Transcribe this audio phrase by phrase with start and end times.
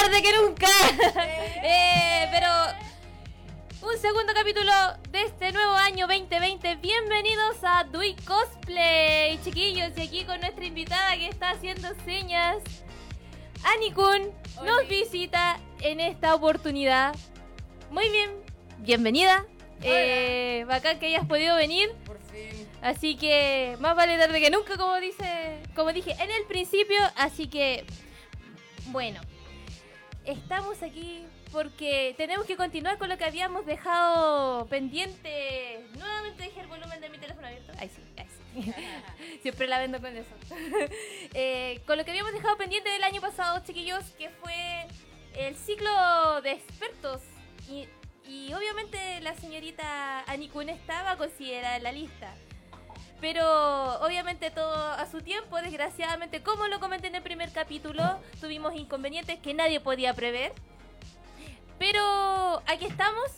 [0.00, 0.66] tarde que nunca.
[1.66, 2.48] Eh, pero
[3.80, 4.70] un segundo capítulo
[5.10, 6.76] de este nuevo año 2020.
[6.76, 9.96] Bienvenidos a Dui Cosplay, chiquillos.
[9.96, 12.58] Y aquí con nuestra invitada que está haciendo señas.
[13.64, 14.30] Anikun
[14.62, 17.14] nos visita en esta oportunidad.
[17.90, 18.30] Muy bien,
[18.78, 19.46] bienvenida.
[19.80, 21.90] Eh, bacán que hayas podido venir.
[22.04, 22.68] Por fin.
[22.82, 26.98] Así que más vale tarde que nunca, como dice, como dije en el principio.
[27.16, 27.86] Así que,
[28.86, 29.20] bueno,
[30.24, 35.86] estamos aquí porque tenemos que continuar con lo que habíamos dejado pendiente.
[35.96, 37.72] Nuevamente dejé el volumen de mi teléfono abierto.
[37.78, 38.72] Ay, sí, ay, sí.
[39.42, 40.34] Siempre la vendo con eso.
[41.36, 44.86] Eh, con lo que habíamos dejado pendiente del año pasado, chiquillos, que fue
[45.36, 47.22] el ciclo de expertos.
[47.68, 47.88] Y,
[48.28, 52.34] y obviamente la señorita Anikun estaba considerada en la lista.
[53.20, 58.74] Pero obviamente todo a su tiempo, desgraciadamente, como lo comenté en el primer capítulo, tuvimos
[58.74, 60.52] inconvenientes que nadie podía prever.
[61.78, 63.30] Pero aquí estamos,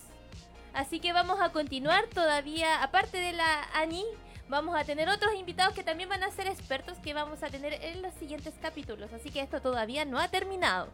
[0.75, 4.05] así que vamos a continuar todavía, aparte de la Ani,
[4.49, 7.75] vamos a tener otros invitados que también van a ser expertos que vamos a tener
[7.85, 10.89] en los siguientes capítulos, así que esto todavía no ha terminado.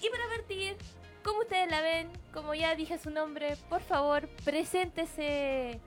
[0.00, 0.76] Y para partir,
[1.22, 5.80] como ustedes la ven, como ya dije su nombre, por favor, preséntese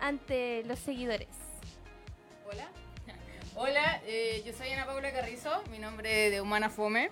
[0.00, 1.28] ante los seguidores.
[2.50, 2.68] Hola.
[3.56, 7.10] Hola, eh, yo soy Ana Paula Carrizo, mi nombre de Humana Fome.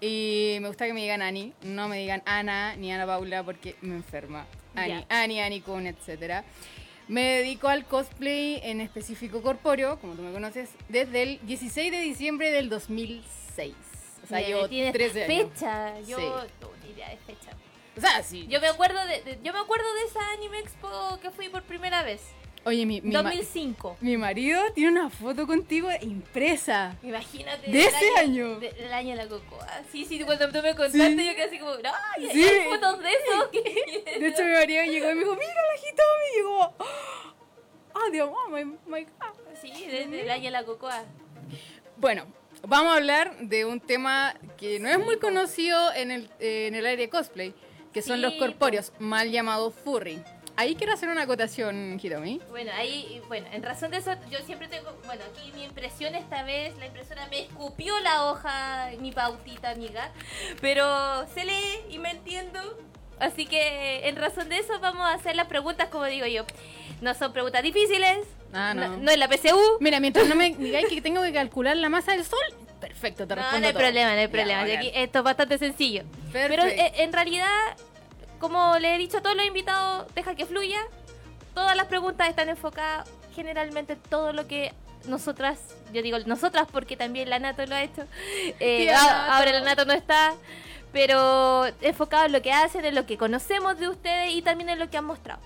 [0.00, 3.76] Y me gusta que me digan Ani, no me digan Ana ni Ana Paula porque
[3.82, 4.46] me enferma.
[4.74, 5.06] Ani, Ya.
[5.22, 6.44] Ani, Ani Kun, etc.
[7.08, 12.00] Me dedico al cosplay en específico corpóreo, como tú me conoces, desde el 16 de
[12.00, 13.74] diciembre del 2006.
[14.24, 15.50] O sea, tienes 13 años.
[15.52, 16.24] fecha, yo Sí.
[16.60, 17.50] no, ni idea de fecha.
[17.96, 18.46] O sea, sí.
[18.48, 21.62] Yo me acuerdo de, de- yo me acuerdo de esa Anime Expo que fui por
[21.62, 22.22] primera vez,
[22.64, 23.96] Oye, mi, mi, ma- 2005.
[24.00, 26.96] mi marido tiene una foto contigo impresa.
[27.02, 27.70] Imagínate.
[27.70, 28.60] ¿De ese año?
[28.60, 29.66] de- del año de la cocoa.
[29.90, 31.26] Sí, sí, cuando tú me contaste, Sí.
[31.26, 32.28] yo quedé así como, ¡ay!
[32.32, 32.44] Sí.
[32.44, 33.50] ¿Hay fotos de eso?
[33.50, 34.18] ¿Qué?
[34.20, 36.28] De hecho, mi marido llegó y me dijo, mira la Hitomi.
[36.36, 36.74] Y yo,
[37.94, 39.34] ah, Dios mío, my, my God.
[39.60, 41.04] Sí, desde el año de la cocoa.
[41.96, 42.26] Bueno,
[42.62, 46.74] vamos a hablar de un tema que no es muy conocido en el, eh, en
[46.76, 47.54] el área de cosplay,
[47.92, 50.22] que son Sí, los corpóreos, mal llamados furry.
[50.54, 52.40] Ahí quiero hacer una acotación, Hitomi.
[52.50, 56.42] Bueno, ahí, bueno, en razón de eso, yo siempre tengo, bueno, aquí mi impresión esta
[56.42, 60.10] vez, la impresora me escupió la hoja, mi pautita amiga,
[60.60, 62.60] pero se lee y me entiendo.
[63.18, 66.44] Así que en razón de eso vamos a hacer las preguntas como digo yo.
[67.00, 68.18] No son preguntas difíciles,
[68.52, 68.96] Ah, no.
[68.98, 69.58] no, es la PCU.
[69.80, 72.38] Mira, mientras no me digáis que tengo que calcular la masa del sol,
[72.82, 73.82] perfecto, te No, respondo no hay todo.
[73.82, 74.62] problema, no hay problema.
[74.62, 76.02] Aquí esto es bastante sencillo.
[76.32, 77.48] Pero eh, en realidad,
[78.38, 80.80] como le he dicho a todos los invitados, deja que fluya.
[81.54, 84.72] Todas las preguntas están enfocadas generalmente en todo lo que
[85.06, 85.58] nosotras,
[85.92, 88.02] yo digo nosotras porque también la Nato lo ha hecho.
[88.60, 89.32] Eh, Tía a- Nato.
[89.32, 90.34] ahora la Nato no está.
[90.92, 94.78] Pero enfocado en lo que hacen, en lo que conocemos de ustedes y también en
[94.78, 95.40] lo que han mostrado.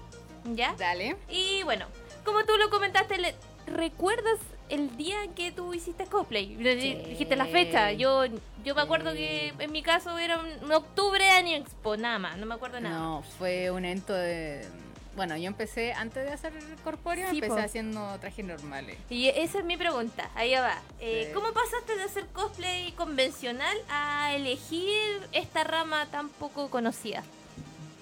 [0.45, 0.75] ¿Ya?
[0.79, 1.17] Dale.
[1.29, 1.87] Y bueno,
[2.25, 3.35] como tú lo comentaste, le-
[3.67, 4.39] ¿recuerdas
[4.69, 6.57] el día que tú hiciste cosplay?
[6.57, 7.93] Dijiste la fecha.
[7.93, 8.25] Yo
[8.67, 12.47] yo me acuerdo que en mi caso era un, octubre Anime Expo, nada más, no
[12.47, 12.99] me acuerdo nada.
[12.99, 14.67] No, fue un evento de...
[15.15, 17.61] Bueno, yo empecé, antes de hacer corpóreo, Sí, empecé po.
[17.61, 18.99] haciendo trajes normales.
[19.09, 20.79] Y esa es mi pregunta, ahí va.
[21.01, 21.33] Eh, Sí.
[21.33, 27.23] ¿Cómo pasaste de hacer cosplay convencional a elegir esta rama tan poco conocida?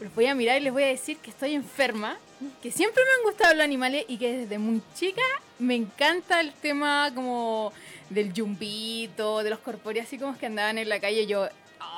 [0.00, 2.16] Les voy a mirar y les voy a decir que estoy enferma,
[2.62, 5.22] que siempre me han gustado los animales y que desde muy chica
[5.58, 7.72] me encanta el tema como
[8.10, 11.26] del yumbito, de los corpóreos así como que andaban en la calle.
[11.26, 11.48] Yo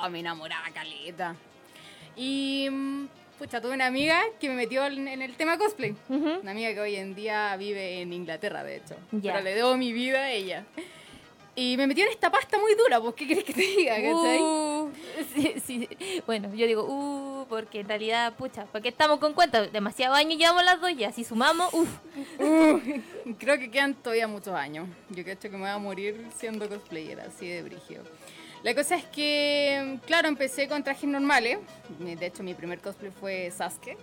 [0.01, 1.35] oh, me enamoraba caleta.
[2.15, 3.07] Y mm,
[3.37, 5.95] pucha, tuve una amiga que me metió en, el tema cosplay.
[6.09, 8.95] Una amiga que hoy en día vive en Inglaterra, de hecho.
[9.11, 9.33] Ya.
[9.33, 10.65] Pero le debo mi vida a ella.
[11.59, 13.95] Y me metió en esta pasta muy dura, pues, ¿qué quieres que te diga?
[14.13, 14.91] Uh,
[15.35, 15.89] sí, sí.
[16.27, 20.63] Bueno, yo digo, uh, porque en realidad, pucha, porque estamos con cuenta, demasiado años llevamos
[20.63, 21.89] las dos ya, si sumamos, uff.
[22.37, 22.79] Uh,
[23.39, 24.87] creo que quedan todavía muchos años.
[25.09, 28.03] Yo creo que me voy a morir siendo cosplayer, así de brigio.
[28.61, 31.57] La cosa es que, claro, empecé con trajes normales.
[31.97, 33.97] De hecho, mi primer cosplay fue Sasuke.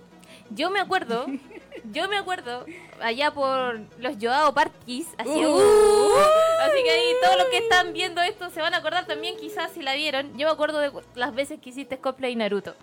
[0.51, 1.27] Yo me acuerdo,
[1.93, 2.67] yo me acuerdo,
[3.01, 6.54] allá por los Joao Parkis, así, Uh.
[6.75, 9.73] Así que ahí todos los que están viendo esto se van a acordar también quizás
[9.73, 10.37] si la vieron.
[10.37, 12.75] Yo me acuerdo de las veces que hiciste cosplay Naruto.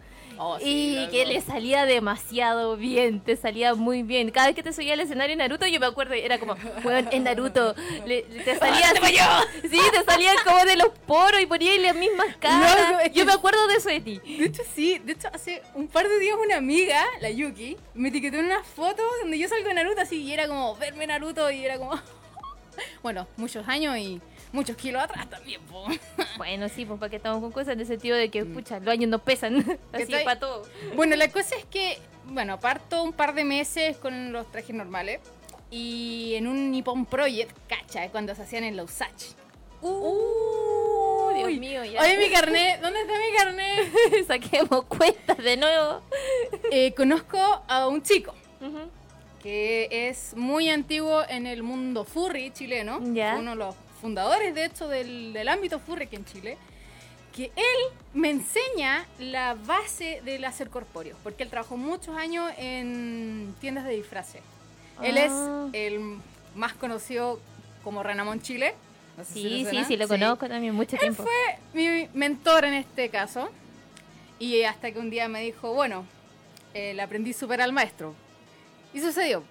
[0.43, 4.31] Oh, sí, y que le salía demasiado bien, te salía muy bien.
[4.31, 7.25] Cada vez que te subía al escenario Naruto, yo me acuerdo, era como, weón, en
[7.25, 7.75] Naruto,
[8.07, 11.95] le- le- te salía así- Sí, te salían como de los poros y ponías las
[11.95, 12.89] mismas caras.
[12.89, 14.19] Loco, es que- Yo me acuerdo de eso de ti.
[14.25, 14.97] De hecho, sí.
[14.99, 18.63] De hecho, hace un par de días una amiga, la Yuki, me etiquetó en una
[18.63, 21.99] foto donde yo salgo de Naruto así y era como verme Naruto y era como...
[23.03, 25.85] bueno, muchos años y muchos kilos atrás también, po.
[26.37, 28.89] Bueno, sí, pues para que estamos con cosas en el sentido de que, pucha, los
[28.89, 29.59] años no pesan.
[29.93, 30.63] Así para todo.
[30.95, 35.19] Bueno, la cosa es que, bueno, parto un par de meses con los trajes normales
[35.69, 39.35] y en un Nippon Project, cacha, cuando se hacían en los Usach.
[39.81, 42.01] Uh, Dios mío, ya.
[42.01, 44.27] Oye, mi carnet, ¿dónde está mi carnet?
[44.27, 46.01] Saquemos cuentas de nuevo.
[46.71, 47.37] Eh, conozco
[47.67, 48.89] a un chico Ujú.
[49.41, 52.97] Que es muy antiguo en el mundo furry chileno.
[52.99, 56.57] Uno de los fundadores, de hecho, del, del ámbito furry aquí en Chile.
[57.35, 63.55] Que él me enseña la base del hacer corpóreo, porque él trabajó muchos años en
[63.61, 64.41] tiendas de disfraces.
[65.01, 65.67] Él es Ah.
[65.73, 66.17] el
[66.55, 67.39] más conocido
[67.83, 68.75] como Renamón Chile.
[69.17, 71.23] No sé Sí, le sí, sí, lo conozco también mucho Él tiempo.
[71.23, 73.49] fue mi mentor en este caso.
[74.37, 76.05] Y hasta que un día me dijo, bueno,
[76.73, 78.13] el aprendiz supera al maestro.
[78.93, 79.43] Y sucedió.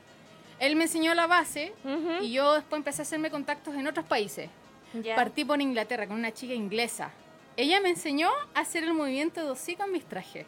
[0.59, 2.23] Él me enseñó la base Ujú.
[2.23, 4.51] y yo después empecé a hacerme contactos en otros países.
[4.93, 5.15] Ya.
[5.17, 7.11] Partí por Inglaterra con una chica inglesa.
[7.57, 10.47] Ella me enseñó a hacer el movimiento de hocico en mis trajes.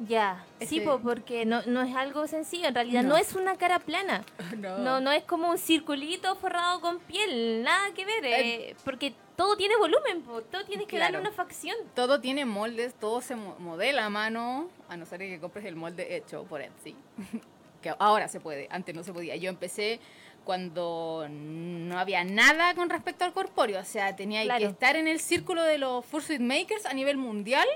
[0.00, 3.10] Ya, sí, Ese- po, porque no, no es algo sencillo, en realidad no.
[3.10, 3.16] No.
[3.16, 4.24] es una cara plana,
[4.58, 9.56] no, no es como un circulito forrado con piel, nada que ver, eh, porque todo
[9.56, 11.28] tiene volumen, po, todo tienes que darle Claro.
[11.28, 11.76] una facción.
[11.94, 15.76] Todo tiene moldes, todo se mo- modela a mano, a no ser que compres el
[15.76, 16.96] molde hecho por Etsy.
[17.84, 19.36] que ahora se puede, antes no se podía.
[19.36, 20.00] Yo empecé
[20.44, 24.58] cuando no había nada con respecto al corpóreo, o sea, tenía Claro.
[24.60, 27.66] que estar en el círculo de los Fursuit Makers a nivel mundial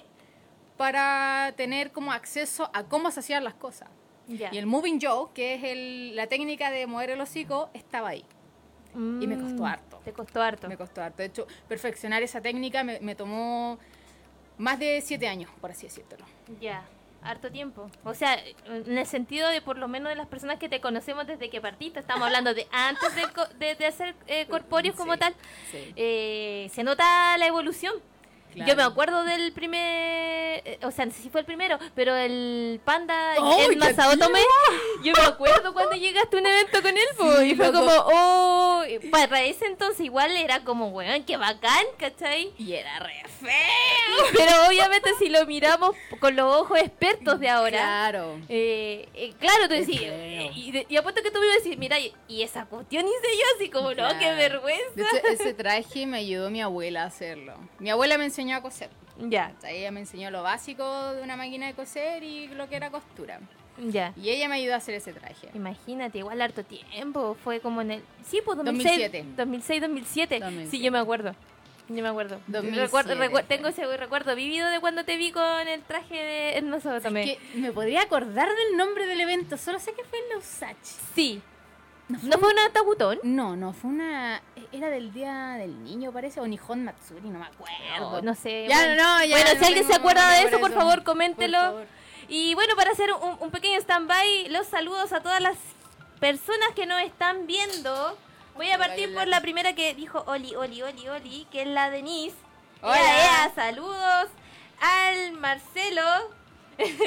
[0.76, 3.88] para tener como acceso a cómo se hacían las cosas.
[4.28, 8.24] Y el Moving Jaw, que es el- la técnica de mover el hocico, estaba ahí.
[9.20, 10.00] y me costó Mm, harto.
[10.04, 10.66] Te costó harto.
[10.68, 11.18] Me costó harto.
[11.18, 13.78] De hecho, perfeccionar esa técnica me, me tomó
[14.56, 16.24] más de siete años, por así decírtelo.
[16.60, 16.82] Ya,
[17.22, 17.90] harto tiempo.
[18.04, 21.26] O sea, en el sentido de por lo menos de las personas que te conocemos
[21.26, 23.26] desde que partiste, estamos hablando de antes de,
[23.58, 25.34] de- de hacer eh, corpóreos como Sí, tal,
[25.70, 25.92] sí.
[25.96, 27.94] eh, se nota la evolución.
[28.54, 28.70] Claro.
[28.70, 32.16] Yo me acuerdo del primer, eh, o sea, no sé si fue el primero, pero
[32.16, 34.40] el panda, ¡Ay, el qué Masaotome,
[35.04, 37.04] yo me acuerdo cuando llegaste a un evento con él,
[37.40, 37.78] Sí, y fue loco.
[37.80, 42.52] como, oh, para ese entonces igual era como, weón, qué bacán, ¿cachai?
[42.58, 44.24] Y era re feo.
[44.32, 48.40] Pero obviamente si lo miramos con los ojos expertos de ahora, Claro.
[48.48, 51.96] eh, eh, claro, tú decís, y, y apuesto que tú me ibas a decir, mira,
[51.98, 52.12] y,
[52.42, 54.84] esa cuestión hice yo, así como, no, qué vergüenza.
[54.94, 57.54] De hecho, ese traje me ayudó mi abuela a hacerlo.
[57.78, 58.88] Mi abuela me enseñó a coser.
[59.18, 62.76] Ya, sea, ella me enseñó lo básico de una máquina de coser y lo que
[62.76, 63.40] era costura.
[63.78, 64.12] ya.
[64.16, 65.48] Y ella me ayudó a hacer ese traje.
[65.54, 68.02] Imagínate, igual harto tiempo, fue como en el...
[68.24, 69.24] Sí, pues 2006, 2007.
[69.36, 70.34] 2006, 2007.
[70.36, 70.84] Sí, 2007.
[70.84, 71.34] yo me acuerdo.
[71.88, 72.38] Yo me acuerdo.
[72.46, 73.56] 2007 Recuerdo, recuer- fue.
[73.56, 77.26] tengo ese recuerdo vivido de cuando te vi con el traje de Hermoso también.
[77.26, 80.76] Que me podría acordar del nombre del evento, solo sé que fue en la Usach.
[81.14, 81.40] Sí.
[82.08, 83.18] No ¿No fue una tabutón?
[83.22, 84.40] No, no, fue una.
[84.72, 87.76] Era del día del niño, parece, o Nihon Matsuri, no me acuerdo.
[87.98, 88.66] No, no sé.
[88.66, 89.02] Ya, bueno.
[89.02, 89.36] no, ya.
[89.36, 91.58] Bueno, no si alguien se acuerda de eso, por favor, coméntelo.
[91.58, 91.86] Por favor.
[92.28, 95.56] Y bueno, para hacer un, un pequeño stand-by, los saludos a todas las
[96.18, 98.16] personas que nos están viendo.
[98.54, 101.90] Voy a partir por la primera que dijo Oli, Oli, Oli, Oli, que es la
[101.90, 102.36] Denise.
[102.82, 102.96] Hola.
[102.96, 104.28] Ea, ea, saludos
[104.80, 106.02] al Marcelo.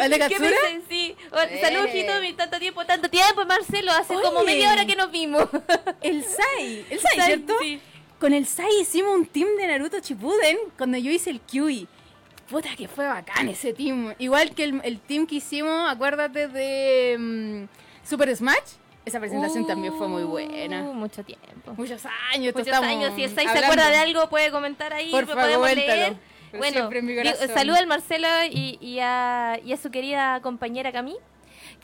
[0.01, 0.49] ¿Al de ¿Qué Katsura?
[0.49, 0.83] me dicen?
[0.89, 1.15] Sí.
[1.49, 1.59] Eh.
[1.61, 3.91] Saludos, Hitomi, tanto tiempo, tanto tiempo, Marcelo.
[3.91, 5.47] Hace como media hora que nos vimos.
[6.01, 7.53] El Sai, el Sai, ¿cierto?
[7.61, 7.79] sí.
[8.19, 11.87] Con el Sai hicimos un team de Naruto Shippuden cuando yo hice el QI.
[12.49, 14.13] Puta que fue bacán ese team.
[14.19, 18.57] Igual que el, el team que hicimos, acuérdate de mm, Super Smash.
[19.05, 20.83] Esa presentación también fue muy buena.
[20.83, 21.73] Uh, mucho tiempo.
[21.75, 22.53] Muchos años.
[22.53, 23.13] Muchos años.
[23.15, 25.09] Si el Sai se acuerda de algo, puede comentar ahí.
[25.09, 26.15] Por favor, podemos leer.
[26.51, 27.21] Pero Bueno, digo,
[27.53, 31.15] saluda al Marcelo y, y a, y a su querida compañera Cami.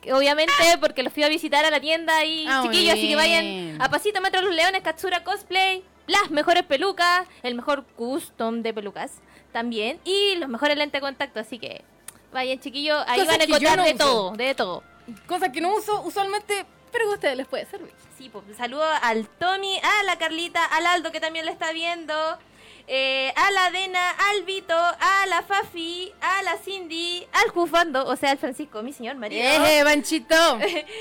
[0.02, 3.16] Que obviamente, porque los fui a visitar a la tienda y Ah, chiquillos, así que
[3.16, 8.74] vayan a Pasito Metro Los Leones, Katsura Cosplay, las mejores pelucas, el mejor custom de
[8.74, 9.14] pelucas
[9.52, 11.40] también y los mejores lentes de contacto.
[11.40, 11.84] Así que
[12.32, 14.04] vayan, chiquillos, ahí Cosas van a encontrar no de uso.
[14.04, 14.84] todo, de todo.
[15.26, 17.92] Cosas que no uso usualmente, pero que a ustedes les puede servir.
[18.18, 22.38] Sí, pues saludo al Tony, a la Carlita, al Aldo que también la está viendo,
[22.88, 28.16] eh, a la Dena, al Vito, a la Fafi, a la Cindy, al Jufando, o
[28.16, 30.60] sea, al Francisco, mi señor marido, ¡Eh, Banchito!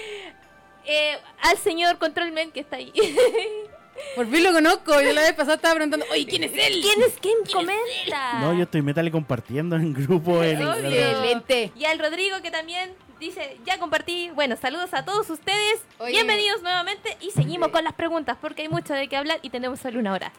[0.84, 2.92] eh, al señor Controlman que está ahí.
[4.14, 5.00] Por fin lo conozco.
[5.00, 6.82] Yo la vez pasada estaba preguntando, oye, ¿quién es él?
[6.82, 8.40] ¿Quién es quién comenta?
[8.40, 10.42] No, yo estoy metal compartiendo en grupo.
[10.42, 10.60] En.
[10.60, 11.72] Excelente.
[11.74, 14.30] Y al Rodrigo que también dice, ya compartí.
[14.34, 15.80] Bueno, saludos a todos ustedes.
[15.98, 16.12] Oye.
[16.12, 19.80] Bienvenidos nuevamente y seguimos con las preguntas porque hay mucho de qué hablar y tenemos
[19.80, 20.32] solo una hora.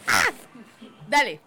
[1.07, 1.39] Dale.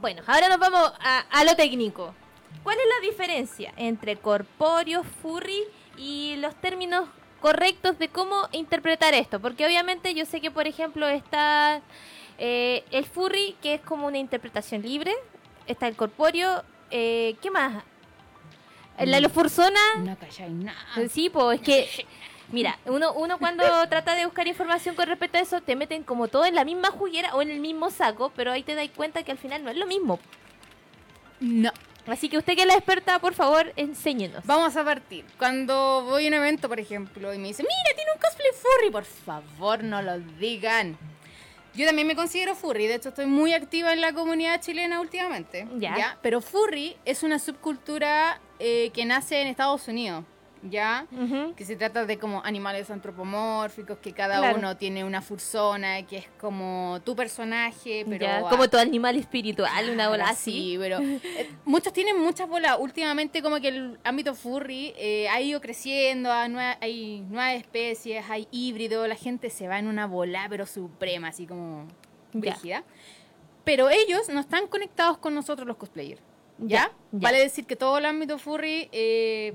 [0.00, 2.14] Bueno, ahora nos vamos a, a lo técnico.
[2.62, 5.62] ¿Cuál es la diferencia entre corpóreo, furry
[5.96, 7.08] y los términos
[7.40, 9.40] correctos de cómo interpretar esto?
[9.40, 11.80] Porque obviamente yo sé que, por ejemplo, está
[12.38, 15.14] Eh, el furry, que es como una interpretación libre.
[15.66, 16.62] Está el corpóreo.
[16.90, 17.82] Eh, ¿Qué más?
[18.98, 19.80] La lofursona.
[20.00, 21.08] No calláis nada.
[21.08, 22.06] Sí, pues es que.
[22.52, 26.28] Mira, uno, uno cuando trata de buscar información con respecto a eso, te meten como
[26.28, 29.22] todo en la misma juguera o en el mismo saco, pero ahí te das cuenta
[29.22, 30.20] que al final no es lo mismo.
[31.40, 31.72] No.
[32.06, 34.46] Así que usted que es la experta, por favor, enséñenos.
[34.46, 35.24] Vamos a partir.
[35.38, 38.90] Cuando voy a un evento, por ejemplo, y me dicen, mira, tiene un cosplay furry,
[38.92, 40.96] por favor, no lo digan.
[41.74, 45.66] Yo también me considero furry, de hecho estoy muy activa en la comunidad chilena últimamente.
[45.76, 46.16] Ya.
[46.22, 50.24] Pero furry es una subcultura eh, que nace en Estados Unidos.
[50.62, 51.06] ¿Ya?
[51.56, 54.58] Que se trata de como animales antropomórficos, que cada Claro.
[54.58, 58.24] uno tiene una fursona, que es como tu personaje, pero...
[58.26, 60.52] Ya, como tu animal espiritual, una bola Ah, así.
[60.52, 62.76] Sí, pero eh, muchos tienen muchas bolas.
[62.80, 68.24] Últimamente como que el ámbito furry eh, ha ido creciendo, hay nueva- hay nuevas especies,
[68.28, 71.86] hay híbridos, la gente se va en una bola, pero suprema, así como
[72.32, 72.84] rígida.
[73.64, 76.20] Pero ellos no están conectados con nosotros los cosplayers.
[76.58, 76.66] ¿Ya?
[76.66, 77.18] Ya, ya.
[77.18, 79.54] Vale decir que todo el ámbito furry eh,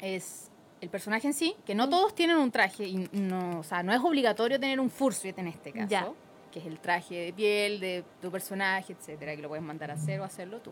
[0.00, 0.50] es
[0.80, 3.92] el personaje en sí, que no todos tienen un traje, y no, o sea, no
[3.92, 6.08] es obligatorio tener un fursuit en este caso, Ya.
[6.52, 9.94] que es el traje de piel de tu personaje, etcétera, que lo puedes mandar a
[9.94, 10.70] hacer o hacerlo tú.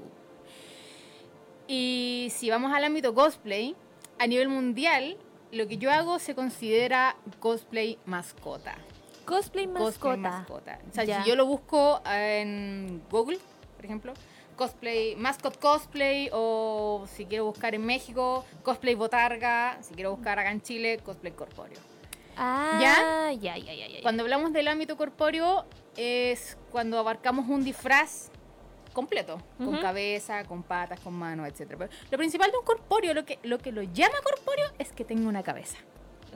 [1.68, 3.74] Y si vamos al ámbito cosplay,
[4.18, 5.16] a nivel mundial,
[5.52, 8.76] lo que yo hago se considera cosplay mascota.
[9.24, 10.16] Cosplay Cosplay mascota.
[10.30, 10.78] mascota.
[10.88, 11.22] O sea, Ya.
[11.22, 13.38] si yo lo busco en Google,
[13.74, 14.12] por ejemplo,
[14.56, 20.50] cosplay, mascot cosplay, o si quiero buscar en México, cosplay botarga, si quiero buscar acá
[20.50, 21.78] en Chile, cosplay corpóreo.
[22.36, 23.32] Ah, ¿Ya?
[23.32, 24.02] ya, ya, ya, ya.
[24.02, 25.64] Cuando hablamos del ámbito corpóreo,
[25.96, 28.30] es cuando abarcamos un disfraz
[28.92, 31.74] completo, con cabeza, con patas, con manos, etc.
[31.78, 35.04] Pero lo principal de un corpóreo, lo que, lo que lo llama corpóreo, es que
[35.04, 35.76] tenga una cabeza.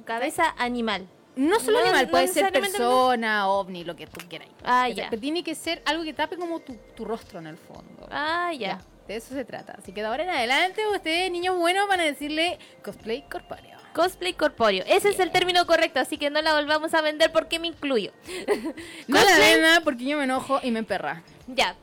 [0.05, 1.09] Cabeza animal.
[1.41, 4.49] No solo No- animal, no puede ser persona, ovni, lo que tú quieras.
[4.65, 5.09] Ah, ya.
[5.11, 8.07] Pero tiene que ser algo que tape como tu, tu rostro en el fondo.
[8.11, 8.81] Ah, ya.
[9.09, 9.75] De eso se trata.
[9.79, 13.79] Así que de ahora en adelante, ustedes, niños buenos, van a decirle cosplay corpóreo.
[13.95, 14.85] Cosplay corpóreo.
[14.87, 18.13] Ese es el término correcto, así que no la volvamos a vender porque me incluyo.
[19.09, 21.23] No la Cosplay- ven nada porque yo me enojo y me emperra.
[21.49, 21.75] Ya.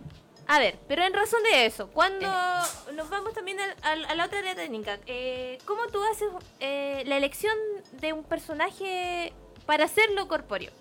[0.50, 2.26] A ver, pero en razón de eso, cuando
[2.94, 6.30] nos vamos también al- al- a la otra área técnica, eh, ¿cómo tú haces
[6.62, 7.54] eh, la elección
[8.00, 9.34] de un personaje
[9.68, 10.72] para hacerlo corpóreo?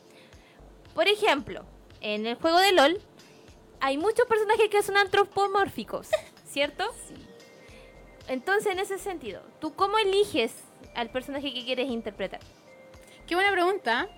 [0.95, 1.67] Por ejemplo,
[2.01, 2.99] en el juego de LOL
[3.81, 6.09] hay muchos personajes que son antropomórficos,
[6.49, 6.85] ¿cierto?
[8.29, 10.55] Entonces, en ese sentido, ¿tú cómo eliges
[10.95, 12.41] al personaje que quieres interpretar?
[13.27, 14.09] Qué buena pregunta,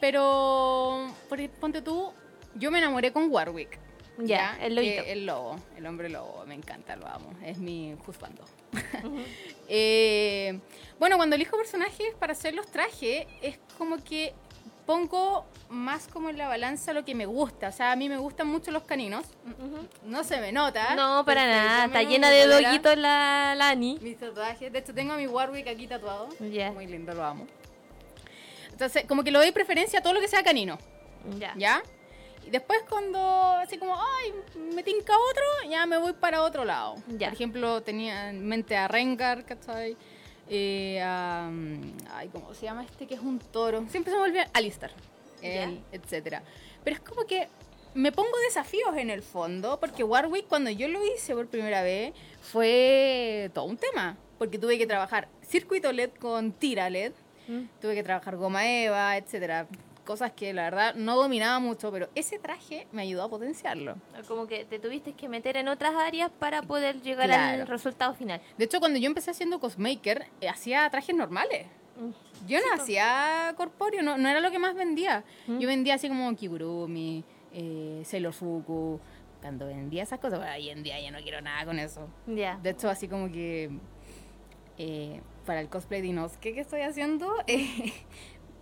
[0.00, 2.12] pero por- ponte tú,
[2.54, 3.78] yo me enamoré con Warwick.
[4.18, 5.04] Ya, el lobito.
[5.04, 8.44] Que el lobo, el hombre lobo, me encanta, lo amo, es mi juzgando.
[9.66, 10.60] Eh,
[10.98, 14.34] bueno, cuando elijo personajes para hacer los trajes, es como que
[14.84, 17.68] pongo más como en la balanza lo que me gusta.
[17.68, 19.24] O sea, a mí me gustan mucho los caninos.
[20.04, 20.94] No se me nota.
[20.94, 23.98] No, para porque nada, está llena de doguitos la, la Ani.
[24.02, 24.72] Mis tatuajes.
[24.72, 26.28] De hecho, tengo a mi Warwick aquí tatuado.
[26.38, 27.46] Muy lindo, lo amo.
[28.70, 30.78] Entonces, como que le doy preferencia a todo lo que sea canino.
[31.38, 31.54] Ya.
[31.56, 31.82] ¿Ya?
[32.46, 33.18] Y después cuando
[33.58, 34.34] así como, ay,
[34.74, 36.96] me tinca otro, ya me voy para otro lado.
[37.08, 37.28] Ya.
[37.28, 39.96] Por ejemplo, tenía en mente a Rengar, ¿cachai?
[40.48, 41.48] Eh, a,
[42.14, 43.84] ay, ¿cómo se llama este que es un toro?
[43.88, 44.90] Siempre se me olvida, Alistar,
[45.40, 46.42] él, etcétera.
[46.82, 47.48] Pero es como que
[47.94, 52.12] me pongo desafíos en el fondo, porque Warwick cuando yo lo hice por primera vez
[52.42, 57.12] fue todo un tema, porque tuve que trabajar circuito LED con tira LED,
[57.46, 57.64] Mm.
[57.78, 59.66] tuve que trabajar goma eva, etcétera.
[60.04, 63.96] Cosas que la verdad no dominaba mucho, pero ese traje me ayudó a potenciarlo.
[64.28, 67.62] Como que te tuviste que meter en otras áreas para poder llegar Claro.
[67.62, 68.40] al resultado final.
[68.58, 71.66] De hecho, cuando yo empecé haciendo cosmaker, eh, hacía trajes normales.
[71.96, 72.46] Mm.
[72.46, 75.24] Yo no hacía corpóreo, no, no era lo que más vendía.
[75.46, 75.58] Mm.
[75.58, 79.00] Yo vendía así como Kigurumi, eh, Sailor Fuku.
[79.40, 82.08] Cuando vendía esas cosas, bueno, hoy en día ya no quiero nada con eso.
[82.26, 82.58] Ya.
[82.62, 83.70] De hecho, así como que
[84.78, 87.92] eh, para el cosplay de Inosuke que estoy haciendo, eh,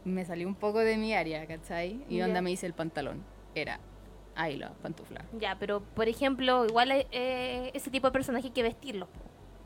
[0.05, 2.05] me salió un poco de mi área, ¿cachai?
[2.09, 2.25] Y Ya.
[2.27, 3.23] onda me hice el pantalón.
[3.55, 3.79] Era
[4.35, 5.25] ahí la pantufla.
[5.39, 9.09] Ya, pero por ejemplo, igual eh, ese tipo de personaje hay que vestirlo.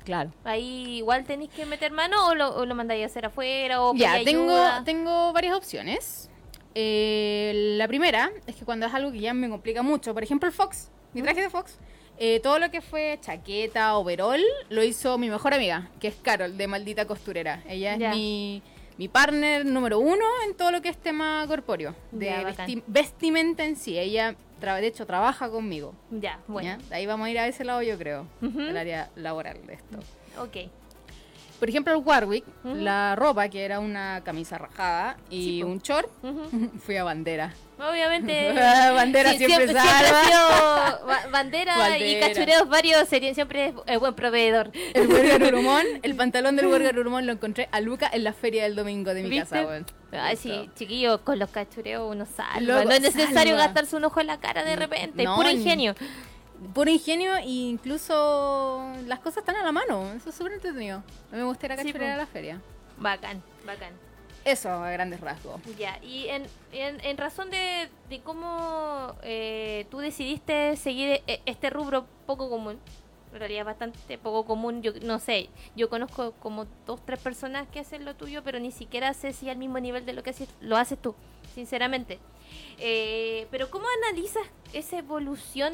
[0.05, 0.33] Claro.
[0.45, 3.95] Ahí igual tenéis que meter mano o lo, o lo mandáis a hacer afuera o
[3.95, 4.85] Ya, tengo, ayuda.
[4.85, 6.31] tengo varias opciones.
[6.75, 10.47] Eh, la primera es que cuando es algo que ya me complica mucho, por ejemplo
[10.49, 11.79] el Fox, mi traje de Fox,
[12.19, 16.57] eh, todo lo que fue chaqueta, overall, lo hizo mi mejor amiga, que es Carol,
[16.57, 17.63] de Maldita Costurera.
[17.69, 18.11] Ella es Ya.
[18.11, 18.63] mi,
[18.99, 23.65] mi partner número uno en todo lo que es tema corpóreo, de Ya, vesti- vestimenta
[23.65, 23.99] en sí.
[23.99, 25.95] Ella, de hecho, trabaja conmigo.
[26.11, 26.79] Ya, bueno.
[26.91, 28.61] ahí vamos a ir a ese lado, yo creo, Ujú.
[28.61, 29.99] el área laboral de esto.
[30.41, 30.71] Ok.
[31.59, 36.09] Por ejemplo, el Warwick, la ropa, que era una camisa rajada y Sí, un short,
[36.85, 37.53] fui a bandera.
[37.79, 38.53] Obviamente.
[38.95, 41.01] Bandera siempre siempre salva.
[41.07, 44.71] ba- bandera, y cachureos varios serían siempre eh, buen proveedor.
[44.95, 48.63] El Burger Urumón, el pantalón del Burger Urumón lo encontré a Luca en la feria
[48.63, 49.51] del domingo de mi ¿Viste?
[49.51, 49.87] casa, weón.
[50.13, 52.61] Ay, sí, chiquillo, con los cachureos uno salva.
[52.61, 53.65] Loco, no es necesario salva.
[53.67, 55.95] gastarse un ojo en la cara de repente, No, puro ni- ingenio.
[56.75, 60.11] Puro ingenio e incluso las cosas están a la mano.
[60.13, 60.99] Eso es súper entretenido.
[60.99, 61.99] A mí me gusta ir a Sí, po.
[62.05, 62.61] a la feria.
[62.99, 63.93] Bacán, bacán.
[64.45, 65.61] Eso, a grandes rasgos.
[65.77, 71.69] Ya, y en, en, en razón de, de cómo eh, tú decidiste seguir e- este
[71.69, 72.79] rubro poco común,
[73.33, 77.81] en realidad bastante poco común, yo no sé, yo conozco como dos, tres personas que
[77.81, 80.49] hacen lo tuyo, pero ni siquiera sé si al mismo nivel de lo que haces,
[80.61, 81.17] lo haces tú,
[81.55, 82.21] sinceramente.
[82.79, 85.73] Eh, pero ¿cómo analizas esa evolución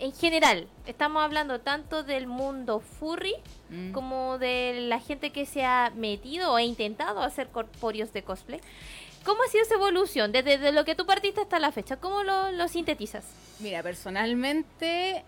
[0.00, 0.66] en general?
[0.86, 3.34] Estamos hablando tanto del mundo furry
[3.70, 3.92] Mm.
[3.92, 8.60] como de la gente que se ha metido o ha intentado hacer corpóreos de cosplay.
[9.24, 11.96] ¿Cómo ha sido esa evolución desde de lo que tú partiste hasta la fecha?
[11.98, 13.24] ¿Cómo lo, lo sintetizas?
[13.60, 15.24] Mira, personalmente,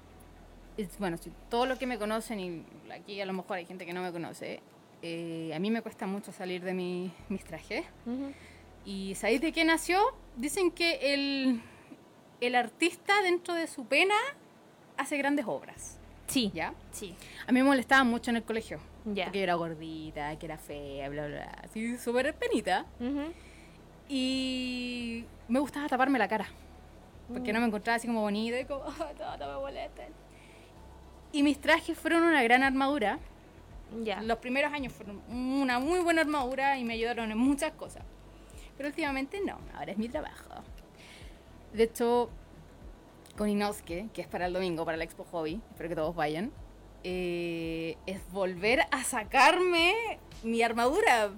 [0.76, 3.86] es- bueno, si todo lo que me conocen, y aquí a lo mejor hay gente
[3.86, 4.60] que no me conoce,
[5.02, 7.84] eh, a mí me cuesta mucho salir de mi- mis trajes.
[8.84, 10.00] ¿Y sabéis de qué nació?
[10.36, 11.60] Dicen que el,
[12.40, 14.14] el artista dentro de su pena
[14.96, 16.72] hace grandes obras, Sí, ¿ya?
[16.92, 17.14] sí,
[17.46, 18.78] A mí me molestaba mucho en el colegio.
[19.04, 19.24] ya.
[19.24, 21.58] Porque yo era gordita, que era fea, bla, bla, bla.
[21.64, 22.86] Así, súper penita.
[23.00, 23.32] Ujú.
[24.08, 26.46] Y me gustaba taparme la cara.
[27.32, 27.54] Porque Mm.
[27.54, 30.12] no me encontraba así como bonita y como, "Ah, no, no me molesten.
[31.32, 33.18] Y mis trajes fueron una gran armadura.
[34.02, 34.22] Ya.
[34.22, 38.02] Los primeros años fueron una muy buena armadura y me ayudaron en muchas cosas.
[38.76, 40.50] Pero últimamente no, ahora es mi trabajo.
[41.72, 42.30] De hecho,
[43.36, 46.52] con Inosuke, que es para el domingo, para la Expo Hobby, espero que todos vayan,
[47.04, 49.94] eh, es volver a sacarme
[50.42, 51.30] mi armadura.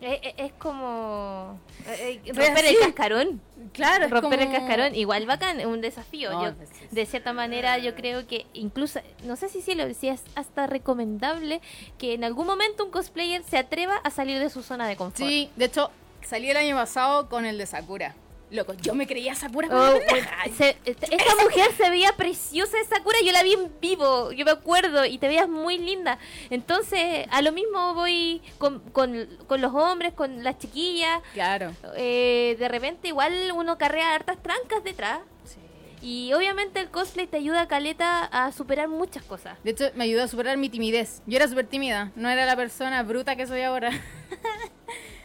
[0.00, 3.40] Eh, eh, Es, como eh, eh, romper el cascarón.
[3.72, 4.94] Claro, es romper el cascarón.
[4.94, 6.30] Igual bacán, es un desafío.
[6.30, 9.92] No, Yo, sí, de cierta manera, yo creo que incluso, no sé si sí lo
[9.94, 11.60] si es hasta recomendable
[11.98, 15.28] que en algún momento un cosplayer se atreva a salir de su zona de confort.
[15.28, 15.90] Sí, de hecho,
[16.24, 18.14] salí el año pasado con el de Sakura.
[18.50, 19.68] Loco, yo me creía Sakura.
[19.70, 19.98] Oh,
[20.56, 24.44] se- esta esta mujer se veía preciosa de Sakura, yo la vi en vivo, yo
[24.46, 26.18] me acuerdo, y te veías muy linda.
[26.48, 31.20] Entonces, a lo mismo voy con, con, con los hombres, con las chiquillas.
[31.34, 31.72] Claro.
[31.96, 35.20] Eh, de repente, igual uno carrea hartas trancas detrás.
[35.44, 35.58] Sí.
[36.00, 39.58] Y obviamente el cosplay te ayuda a Caleta a superar muchas cosas.
[39.62, 41.20] De hecho, me ayudó a superar mi timidez.
[41.26, 43.90] Yo era súper tímida, no era la persona bruta que soy ahora.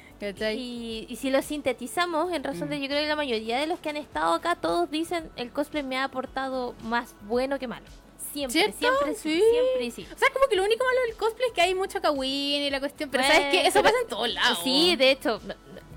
[0.57, 3.79] Y, y si lo sintetizamos, en razón de yo creo que la mayoría de los
[3.79, 7.85] que han estado acá, todos dicen el cosplay me ha aportado más bueno que malo.
[8.31, 8.77] Siempre, ¿Cierto?
[8.79, 9.43] siempre, sí.
[9.51, 10.07] Siempre y sí.
[10.13, 12.69] O sea, como que lo único malo del cosplay es que hay mucho kawaii y
[12.71, 13.09] la cuestión.
[13.11, 13.67] Pero Bueno, ¿sabes qué?
[13.67, 14.59] Eso pero- pasa en todos lados.
[14.63, 15.39] Sí, de hecho,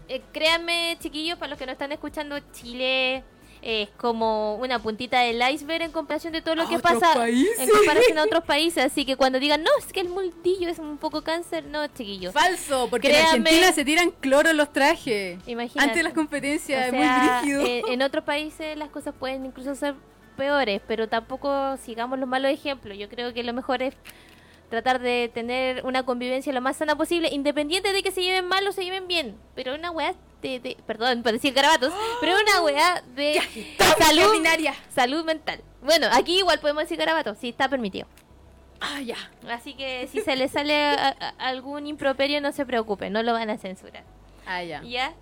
[0.08, 3.24] eh, créanme, chiquillos, para los que no están escuchando, Chile
[3.68, 7.58] es como una puntita del iceberg en comparación de todo lo que pasa países.
[7.58, 8.84] en comparación a otros países.
[8.84, 12.32] Así que cuando digan, no, es que el mundillo es un poco cáncer, no, chiquillos.
[12.32, 13.28] Falso, porque en Créame.
[13.50, 15.38] Argentina se tiran cloro en los trajes.
[15.48, 15.80] Imagínate.
[15.80, 17.66] Antes de las competencias, O es sea, muy brígido.
[17.66, 19.94] eh, en otros países las cosas pueden incluso ser
[20.36, 22.96] peores, pero tampoco sigamos los malos ejemplos.
[22.96, 23.94] Yo creo que lo mejor es
[24.70, 28.66] tratar de tener una convivencia lo más sana posible, independiente de que se lleven mal
[28.66, 29.36] o se lleven bien.
[29.54, 33.40] Pero una weá de, de- perdón, para decir garabatos, pero una weá de
[33.98, 34.44] salud,
[34.94, 35.60] salud mental.
[35.82, 38.06] Bueno, aquí igual podemos decir garabatos, sí, está permitido.
[38.80, 39.16] Ah, ya.
[39.48, 43.32] Así que si se le sale a- a- algún improperio, no se preocupe, no lo
[43.32, 44.04] van a censurar.
[44.46, 44.82] Ah, ya.
[44.82, 45.14] ¿Ya?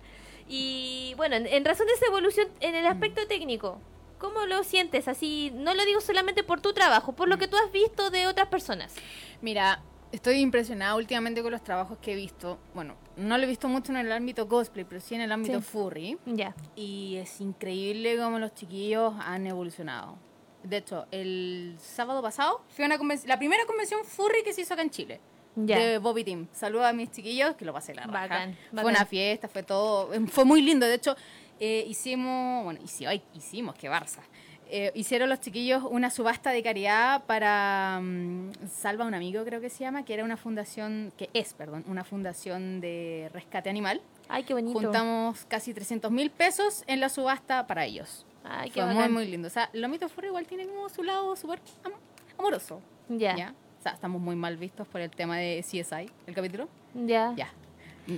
[0.47, 3.79] Y bueno, en, en razón de esa evolución en el aspecto técnico,
[4.25, 5.07] ¿cómo lo sientes?
[5.07, 8.27] Así, no lo digo solamente por tu trabajo, por lo que tú has visto de
[8.27, 8.93] otras personas.
[9.41, 12.57] Mira, estoy impresionada últimamente con los trabajos que he visto.
[12.73, 15.59] Bueno, no lo he visto mucho en el ámbito cosplay, pero sí en el ámbito
[15.61, 15.65] Sí.
[15.67, 16.17] furry.
[16.25, 16.55] Ya.
[16.75, 20.17] Y es increíble cómo los chiquillos han evolucionado.
[20.63, 24.73] De hecho, el sábado pasado fue una conven- la primera convención furry que se hizo
[24.73, 25.21] acá en Chile.
[25.57, 25.77] Ya.
[25.79, 26.47] De Bobby Team.
[26.51, 28.21] Saludos a mis chiquillos, que lo pasé la raja.
[28.27, 28.89] Bacán, Fue bacán.
[28.95, 30.09] una fiesta, fue todo.
[30.27, 30.85] Fue muy lindo.
[30.85, 31.15] De hecho,
[31.59, 32.63] eh, hicimos.
[32.63, 34.19] Bueno, hici- ay, hicimos, qué Barça.
[34.67, 39.61] Eh, hicieron los chiquillos una subasta de caridad para mm, Salva a un amigo, creo
[39.61, 44.01] que se llama, que era una fundación, que es, perdón, una fundación de rescate animal.
[44.27, 44.79] Ay, qué bonito.
[44.79, 48.25] Juntamos casi 300 mil pesos en la subasta para ellos.
[48.43, 49.13] Ay, qué Fue muy, bacán.
[49.13, 49.47] muy lindo.
[49.47, 51.93] O sea, Lomito Furry igual tiene como su lado súper am-
[52.39, 52.81] amoroso.
[53.07, 53.35] Ya.
[53.35, 53.53] ¿ya?
[53.79, 56.67] O sea, estamos muy mal vistos por el tema de CSI, el capítulo.
[56.95, 57.33] Ya.
[57.37, 57.49] Ya.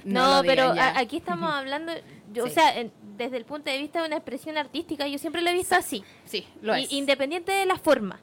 [0.03, 1.93] No, pero a- aquí estamos hablando,
[2.33, 5.41] yo, o sea, en- desde el punto de vista de una expresión artística, yo siempre
[5.41, 6.03] lo he visto así.
[6.25, 6.91] Sí, lo es.
[6.91, 8.19] Independiente de la forma.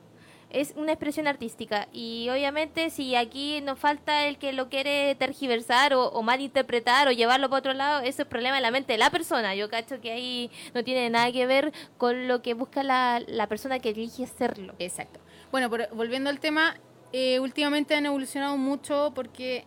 [0.50, 5.94] es una expresión artística y obviamente si aquí nos falta el que lo quiere tergiversar
[5.94, 8.98] o, o malinterpretar o llevarlo para otro lado, ese es problema de la mente de
[8.98, 9.56] la persona.
[9.56, 13.48] Yo cacho que ahí no tiene nada que ver con lo que busca la, la
[13.48, 14.74] persona que elige serlo.
[14.78, 15.18] Exacto.
[15.50, 16.76] Bueno, pero volviendo al tema,
[17.12, 19.64] eh, últimamente han evolucionado mucho porque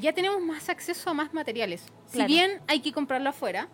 [0.00, 1.82] ya tenemos más acceso a más materiales.
[2.12, 2.28] Claro.
[2.28, 3.68] Si bien hay que comprarlo afuera,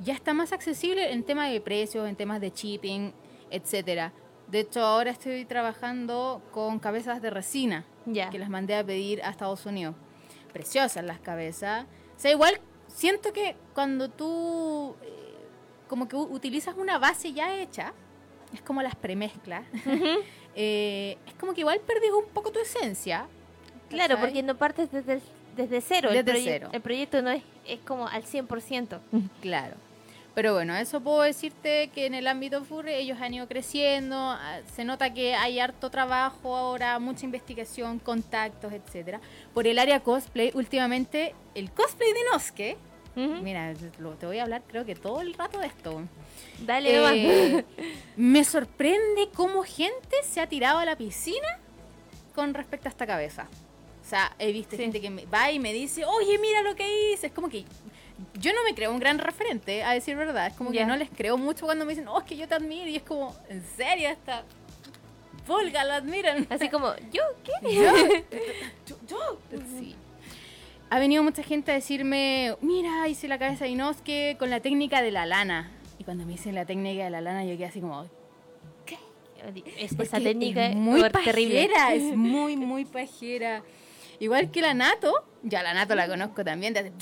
[0.00, 3.12] ya está más accesible en temas de precios, en temas de shipping,
[3.50, 4.12] etcétera.
[4.48, 8.30] De hecho, ahora estoy trabajando con cabezas de resina Ya.
[8.30, 9.94] que las mandé a pedir a Estados Unidos.
[10.52, 11.84] Preciosas las cabezas.
[12.16, 15.46] O sea, igual siento que cuando tú eh,
[15.88, 17.92] como que utilizas una base ya hecha,
[18.52, 19.64] es como las premezclas,
[20.56, 23.28] eh, es como que igual perdís un poco tu esencia.
[23.88, 24.20] Claro, ¿cachai?
[24.30, 25.20] porque no partes desde,
[25.56, 26.10] desde cero.
[26.10, 26.68] el, Desde proye- cero.
[26.72, 28.98] el proyecto no es, es como al 100%.
[29.40, 29.76] Claro.
[30.32, 34.60] Pero bueno, eso puedo decirte que en el ámbito furry ellos han ido creciendo, ah,
[34.74, 39.20] se nota que hay harto trabajo ahora, mucha investigación, contactos, etcétera.
[39.52, 42.76] Por el área cosplay, últimamente el cosplay de Noske,
[43.16, 43.42] Ujú.
[43.42, 46.00] mira, lo- te voy a hablar creo que todo el rato de esto.
[46.60, 47.56] Dale.
[47.58, 47.64] Eh,
[48.16, 51.58] me sorprende cómo gente se ha tirado a la piscina
[52.36, 53.48] con respecto a esta cabeza.
[54.10, 54.82] O sea, he visto Sí.
[54.82, 57.28] gente que me va y me dice, oye, mira lo que hice.
[57.28, 57.64] Es como que
[58.40, 60.48] yo no me creo un gran referente, a decir verdad.
[60.48, 60.80] Es como Ya.
[60.80, 62.88] que no les creo mucho cuando me dicen, oh, es que yo te admiro.
[62.88, 64.42] Y es como, en serio, esta
[65.46, 66.44] Volga la admiran.
[66.50, 67.72] Así como, ¿yo qué?
[67.74, 67.92] ¿Yo?
[68.88, 69.38] yo, yo.
[69.78, 69.94] Sí.
[70.90, 75.02] Ha venido mucha gente a decirme, mira, hice la cabeza de Inosuke con la técnica
[75.02, 75.70] de la lana.
[76.00, 78.06] Y cuando me dicen la técnica de la lana, yo quedé así como,
[79.78, 81.68] Es- esa técnica es muy es terrible.
[81.68, 83.62] pajera, es muy, muy pajera.
[84.20, 86.92] Igual que la Nato, ya la Nato la conozco también, de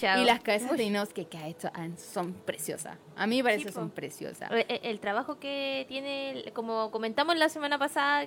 [0.00, 0.18] ya.
[0.18, 2.96] y las cabezas de Inosuke que ha hecho son preciosas.
[3.16, 4.50] A mí me parece que son preciosas.
[4.50, 8.26] El, el- el trabajo que tiene, como comentamos la semana pasada,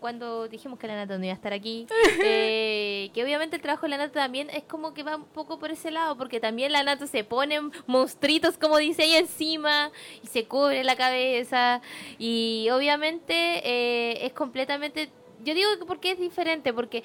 [0.00, 1.86] cuando dijimos que la Nata no iba a estar aquí,
[2.24, 5.58] eh, que obviamente el trabajo de la Nata también es como que va un poco
[5.60, 9.90] por ese lado, porque también la Nata se pone monstruitos, como dice ella, encima
[10.22, 11.82] y se cubre la cabeza.
[12.18, 13.34] Y obviamente
[13.64, 15.10] eh, es completamente.
[15.44, 17.02] Yo digo que porque es diferente, porque.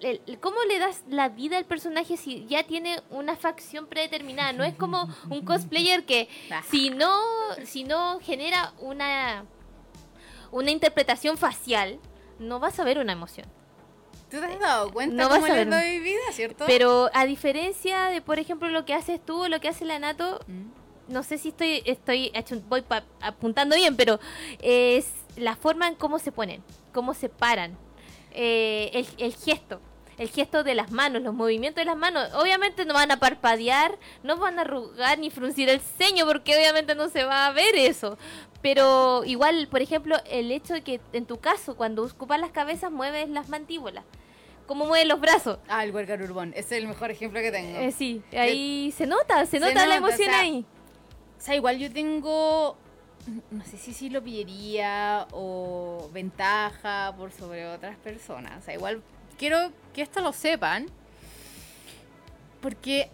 [0.00, 4.52] el- el- ¿Cómo le das la vida al personaje si ya tiene una facción predeterminada?
[4.52, 6.28] No es como un cosplayer que
[6.70, 7.18] si no,
[7.64, 9.46] si no genera una,
[10.50, 11.98] una interpretación facial,
[12.38, 13.46] no vas a ver una emoción.
[14.30, 15.70] ¿Tú te has dado cuenta No vas cómo a les ver.
[15.80, 16.64] doy vida, cierto?
[16.66, 19.98] Pero a diferencia de, por ejemplo, lo que haces tú o lo que hace la
[19.98, 21.12] Nato, Mm.
[21.12, 22.32] no sé si estoy, estoy
[22.68, 24.18] voy pa- apuntando bien, pero
[24.60, 26.62] es la forma en cómo se ponen,
[26.96, 27.76] cómo se paran,
[28.32, 29.82] eh, el, el gesto.
[30.16, 32.32] El gesto de las manos, los movimientos de las manos.
[32.32, 36.94] Obviamente no van a parpadear, no van a arrugar ni fruncir el ceño, porque obviamente
[36.94, 38.16] no se va a ver eso.
[38.62, 42.90] Pero igual, por ejemplo, el hecho de que en tu caso, cuando ocupas las cabezas,
[42.90, 44.04] mueves las mandíbulas.
[44.66, 45.58] ¿Cómo mueves los brazos?
[45.68, 47.78] Ah, el Huergar Urbón, ese es el mejor ejemplo que tengo.
[47.78, 50.64] Eh, sí, ahí se nota, se Se nota la emoción o sea, ahí.
[51.38, 52.78] O sea, igual yo tengo,
[53.50, 58.58] no sé si sí lo pillería o ventaja por sobre otras personas.
[58.58, 59.02] O sea, igual
[59.38, 60.86] quiero que esto lo sepan,
[62.60, 63.10] porque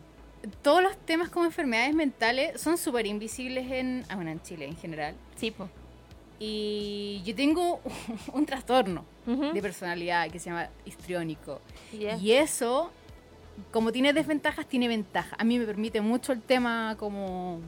[0.63, 4.77] todos los temas como enfermedades mentales son súper invisibles en, ah, bueno, en Chile en
[4.77, 5.15] general.
[5.37, 5.69] Sí, po.
[6.39, 7.81] Y yo tengo
[8.33, 11.61] un trastorno de personalidad que se llama histriónico.
[11.93, 12.91] Y eso,
[13.71, 15.39] como tiene desventajas, tiene ventajas.
[15.39, 17.61] A mí me permite mucho el tema como...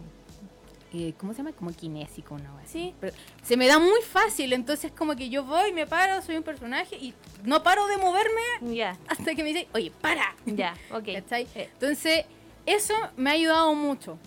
[0.96, 1.52] eh, ¿Cómo se llama?
[1.52, 2.56] Como kinésico, ¿no?
[2.58, 2.72] Así.
[2.72, 2.94] Sí.
[3.00, 6.42] Pero se me da muy fácil, entonces como que yo voy, me paro, soy un
[6.44, 10.34] personaje y no paro de moverme Ya, hasta que me dicen, oye, para.
[10.46, 11.04] ya, ok.
[11.14, 11.48] ¿Cachai?
[11.54, 12.24] Eh, Entonces,
[12.64, 14.18] eso me ha ayudado mucho.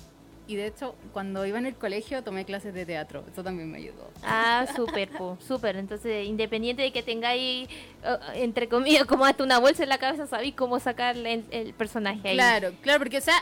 [0.49, 3.25] Y de hecho, cuando iba en el colegio tomé clases de teatro.
[3.30, 4.10] Eso también me ayudó.
[4.23, 5.10] Ah, súper,
[5.45, 5.75] súper.
[5.75, 7.67] Entonces, independiente de que tengáis,
[8.03, 11.73] eh, entre comillas, como hasta una bolsa en la cabeza, sabéis cómo sacarle el, el
[11.73, 12.36] personaje ahí.
[12.36, 13.36] Claro, claro, porque, o sea,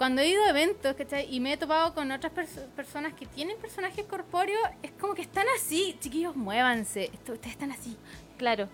[0.00, 1.26] cuando he ido a eventos, ¿cachai?
[1.30, 5.20] Y me he topado con otras perso- personas que tienen personajes corpóreos, es como que
[5.20, 5.94] están así.
[6.00, 7.10] Chiquillos, muévanse.
[7.12, 7.98] Esto- ustedes están así.
[8.38, 8.70] Claro.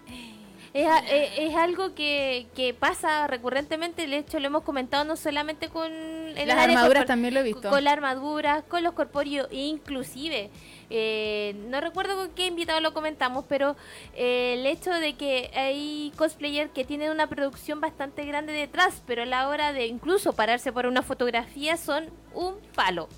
[0.72, 5.16] Es, a- eh, es algo que, que pasa recurrentemente, de hecho lo hemos comentado no
[5.16, 7.70] solamente con el Las armaduras también lo he visto.
[7.70, 10.48] Con la armadura, con los corpóreos, inclusive,
[10.88, 13.76] eh, no recuerdo con qué invitado lo comentamos, pero
[14.14, 19.22] eh, el hecho de que hay cosplayers que tienen una producción bastante grande detrás, pero
[19.22, 23.08] a la hora de incluso pararse por una fotografía son un palo.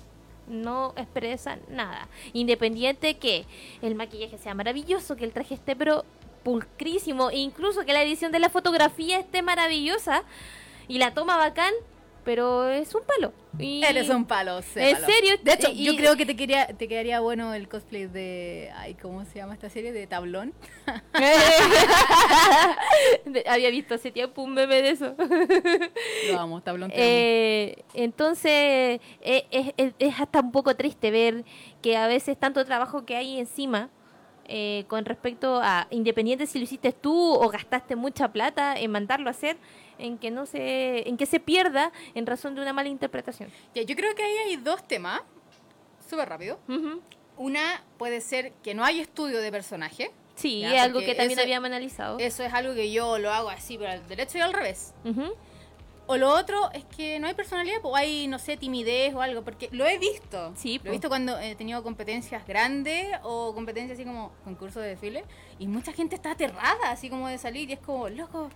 [0.47, 2.07] No expresan nada.
[2.33, 3.45] Independiente que
[3.83, 6.05] el maquillaje sea maravilloso, que el traje esté pero
[6.43, 10.23] pulcrísimo, e incluso que la edición de la fotografía esté maravillosa
[10.87, 11.73] y la toma bacán,
[12.23, 13.33] pero es un palo.
[13.57, 15.35] Y- Eres un palo, ¿En serio?
[15.41, 18.71] De hecho, Y- yo creo que te quería, te quedaría bueno el cosplay de.
[18.75, 19.91] Ay, ¿cómo se llama esta serie?
[19.91, 20.53] De tablón.
[23.47, 25.15] Había visto hace tiempo un meme de eso.
[26.31, 26.91] Lo amo, tablón.
[26.93, 31.43] Eh, entonces, eh, es, es- es hasta un poco triste ver
[31.81, 33.89] que a veces tanto trabajo que hay encima
[34.51, 39.27] eh, con respecto a, independiente si lo hiciste tú o gastaste mucha plata en mandarlo
[39.27, 39.57] a hacer,
[39.99, 43.51] en que no se, en que se pierda en razón de una mala interpretación.
[43.75, 45.21] Ya, yo creo que ahí hay dos temas.
[46.09, 46.59] Súper rápido.
[46.67, 47.01] Ujú.
[47.37, 50.11] Una puede ser que no hay estudio de personaje.
[50.35, 52.17] Sí, es algo que también ese- habíamos analizado.
[52.19, 54.93] Eso es algo que yo lo hago así, pero al derecho y al revés.
[55.05, 55.33] Ujú.
[56.07, 59.43] O lo otro es que no hay personalidad, o hay, no sé, timidez o algo,
[59.43, 60.53] porque lo he visto.
[60.55, 64.89] Sí, Lo he visto cuando he tenido competencias grandes o competencias así como concursos de
[64.89, 65.23] desfile,
[65.59, 68.49] y mucha gente está aterrada, así como de salir, y es como, loco,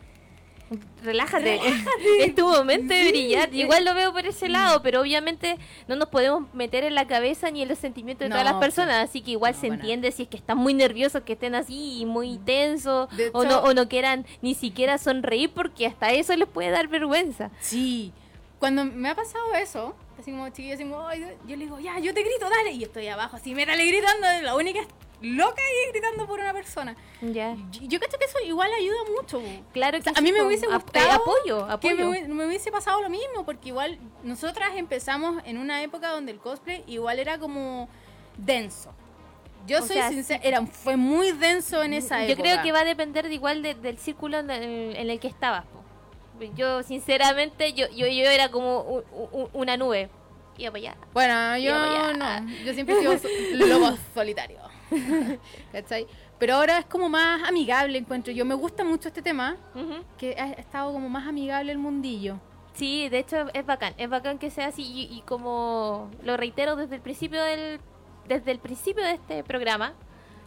[1.03, 1.59] Relájate.
[2.19, 3.53] es tu momento de brillar.
[3.53, 5.57] Igual lo veo por ese lado, pero obviamente
[5.87, 9.09] no nos podemos meter en la cabeza ni en los sentimientos de todas las personas.
[9.09, 12.05] Así que igual No, se entiende si es que están muy nerviosos, que estén así
[12.05, 16.47] muy tensos, De o, no, o no quieran ni siquiera sonreír porque hasta eso les
[16.47, 17.51] puede dar vergüenza.
[17.59, 18.13] sí.
[18.59, 22.13] Cuando me ha pasado eso, así como chiquillos, así como, yo le digo, ya, yo
[22.13, 24.79] te grito, dale, y estoy abajo así, métale gritando, la única
[25.23, 26.95] loca ahí gritando por una persona.
[27.21, 29.41] Yo, yo creo que eso igual ayuda mucho.
[29.73, 32.03] Claro O que sea, a sí, mí me hubiese Ap- gustado eh, apoyo, que me,
[32.03, 32.27] apoyo.
[32.35, 36.83] me hubiese pasado lo mismo, porque igual nosotras empezamos en una época donde el cosplay
[36.87, 37.89] igual era como
[38.37, 38.93] denso.
[39.65, 42.41] Yo O soy sea, sincera, era, fue muy denso en esa Yo época.
[42.49, 45.27] creo que va a depender de igual de- del círculo en el, en el que
[45.29, 45.63] estabas.
[45.65, 45.81] po.
[46.55, 50.09] Yo, sinceramente, yo, yo, yo era como u- u- una nube.
[50.57, 50.95] Iba para allá.
[51.13, 54.59] Bueno, yo no, yo siempre he sido lobo solitario.
[55.71, 56.07] ¿Cachai?
[56.39, 58.45] Pero ahora es como más amigable, encuentro yo.
[58.45, 60.03] Me gusta mucho este tema, Ujú.
[60.17, 62.39] que ha estado como más amigable el mundillo.
[62.73, 66.75] Sí, de hecho es bacán, es bacán que sea así y, y como lo reitero
[66.75, 67.79] desde el principio del
[68.27, 69.93] desde el principio de este programa,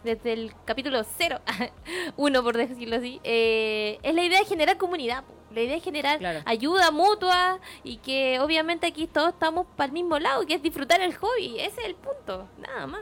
[0.03, 1.39] desde el capítulo cero,
[2.17, 6.17] uno por decirlo así, eh, es la idea de generar comunidad, la idea de generar
[6.19, 6.41] Claro.
[6.45, 10.99] ayuda mutua y que obviamente aquí todos estamos para el mismo lado, que es disfrutar
[11.01, 13.01] el hobby, ese es el punto, nada más.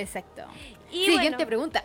[0.00, 0.42] Exacto.
[0.90, 1.84] Y Siguiente bueno, pregunta.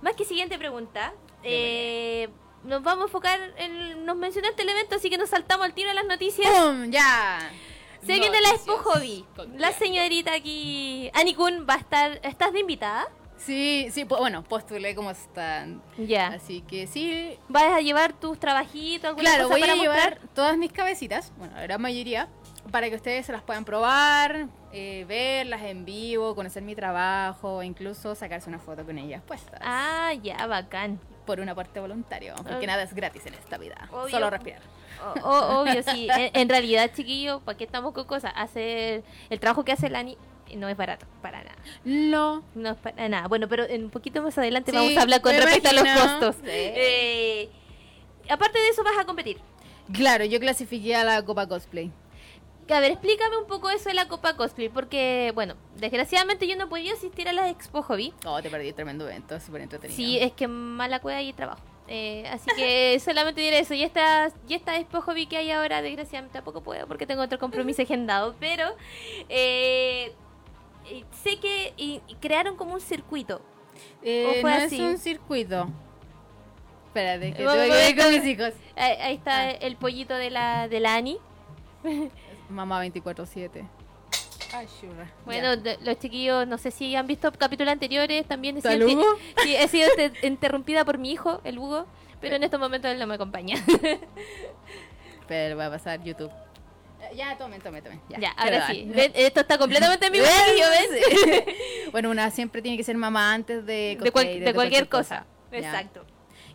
[0.00, 2.28] más que siguiente pregunta, eh,
[2.64, 5.90] nos vamos a enfocar en, nos mencionaste el evento, así que nos saltamos al tiro
[5.90, 6.50] a las noticias.
[6.50, 6.90] ¡Pum!
[6.90, 7.50] ¡Ya!
[8.04, 9.24] Se viene la Expo Noticias Hobby.
[9.58, 12.20] La señorita aquí, Anikun, va a estar.
[12.22, 13.08] ¿Estás de invitada?
[13.36, 15.82] Sí, sí, bueno, postulé como están.
[15.98, 16.28] Ya.
[16.28, 17.36] Así que sí.
[17.48, 19.08] ¿Vas a llevar tus trabajitos?
[19.10, 20.28] alguna Claro, cosa voy a llevar mostrar?
[20.34, 22.28] todas mis cabecitas, bueno, la gran mayoría,
[22.70, 28.14] para que ustedes se las puedan probar, eh, verlas en vivo, conocer mi trabajo, incluso
[28.14, 29.60] sacarse una foto con ellas puestas.
[29.62, 30.98] Ah, ya, bacán.
[31.26, 33.88] Por un aporte voluntario, porque nada es gratis en esta vida.
[33.90, 34.10] Obvio.
[34.10, 34.60] Solo respirar.
[35.22, 36.06] O- o- obvio, sí.
[36.16, 38.32] En, en realidad, chiquillo, ¿para qué estamos con cosas?
[38.36, 40.16] Hacer el trabajo que hace Lani
[40.54, 41.56] no es barato, para nada.
[41.84, 42.44] No.
[42.54, 43.26] No es para nada.
[43.26, 45.82] Bueno, pero en un poquito más adelante Sí, vamos a hablar con respecto a los
[46.00, 46.36] costos.
[46.36, 46.42] Sí.
[46.50, 47.50] Eh,
[48.30, 49.38] aparte de eso, vas a competir.
[49.92, 51.90] Claro, yo clasifiqué a la Copa Cosplay.
[52.68, 56.68] A ver, explícame un poco eso de la Copa Cosplay, porque, bueno, desgraciadamente yo no
[56.68, 58.12] podía asistir a la Expo Hobby.
[58.24, 59.96] Oh, te perdí tremendo evento, súper entretenido.
[59.96, 61.60] Sí, es que mala cueva y trabajo.
[61.88, 63.72] Eh, así que solamente diré eso.
[63.74, 67.38] Y esta, y esta Expo Hobby que hay ahora, desgraciadamente tampoco puedo porque tengo otro
[67.38, 68.34] compromiso agendado.
[68.40, 68.64] Pero
[69.28, 70.12] eh,
[71.22, 73.40] sé que y- crearon como un circuito.
[74.02, 74.74] Eh, ¿O fue no así?
[74.76, 75.68] es un circuito.
[76.88, 78.52] Espérate, que tengo a que con mis hijos.
[78.74, 79.50] Ahí, ahí está Ah.
[79.50, 81.18] el pollito de la, de la Ani.
[82.48, 83.66] Mamá 24-7.
[84.54, 85.10] Ay, churra.
[85.24, 88.88] Bueno, de- los chiquillos, no sé si han visto capítulos anteriores, también he sido,
[89.46, 91.86] he sido inter- interrumpida por mi hijo, el Hugo,
[92.20, 93.56] pero en estos momentos él no me acompaña.
[95.28, 96.30] Pero va a pasar YouTube.
[97.14, 98.00] Ya, tomen, tomen, tomen.
[98.18, 98.84] Ya, ahora sí.
[98.94, 101.44] Ven, esto está completamente en chiquillos, ¿ven?
[101.92, 105.26] Bueno, una siempre tiene que ser mamá antes de, De, cual- cosplay, de cualquier cosa.
[105.52, 106.04] Exacto.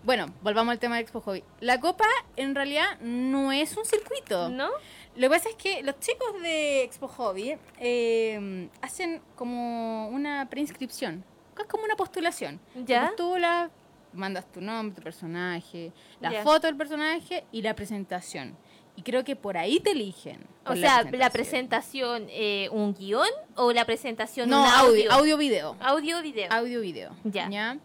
[0.03, 1.43] Bueno, volvamos al tema de Expo Hobby.
[1.59, 4.49] La copa en realidad no es un circuito.
[4.49, 4.69] ¿No?
[5.15, 11.23] Lo que pasa es que los chicos de Expo Hobby eh, hacen como una preinscripción.
[11.59, 12.59] Es como una postulación.
[12.85, 13.01] Ya.
[13.01, 13.69] Te postulas,
[14.13, 16.43] mandas tu nombre, tu personaje, la Ya.
[16.43, 18.55] foto del personaje y la presentación.
[18.95, 20.45] Y creo que por ahí te eligen.
[20.65, 25.77] O sea, la presentación, eh, ¿un guion o la presentación No, un audio, audio, video.
[25.79, 26.51] Audio video.
[26.51, 27.15] Audio, video.
[27.23, 27.77] Ya.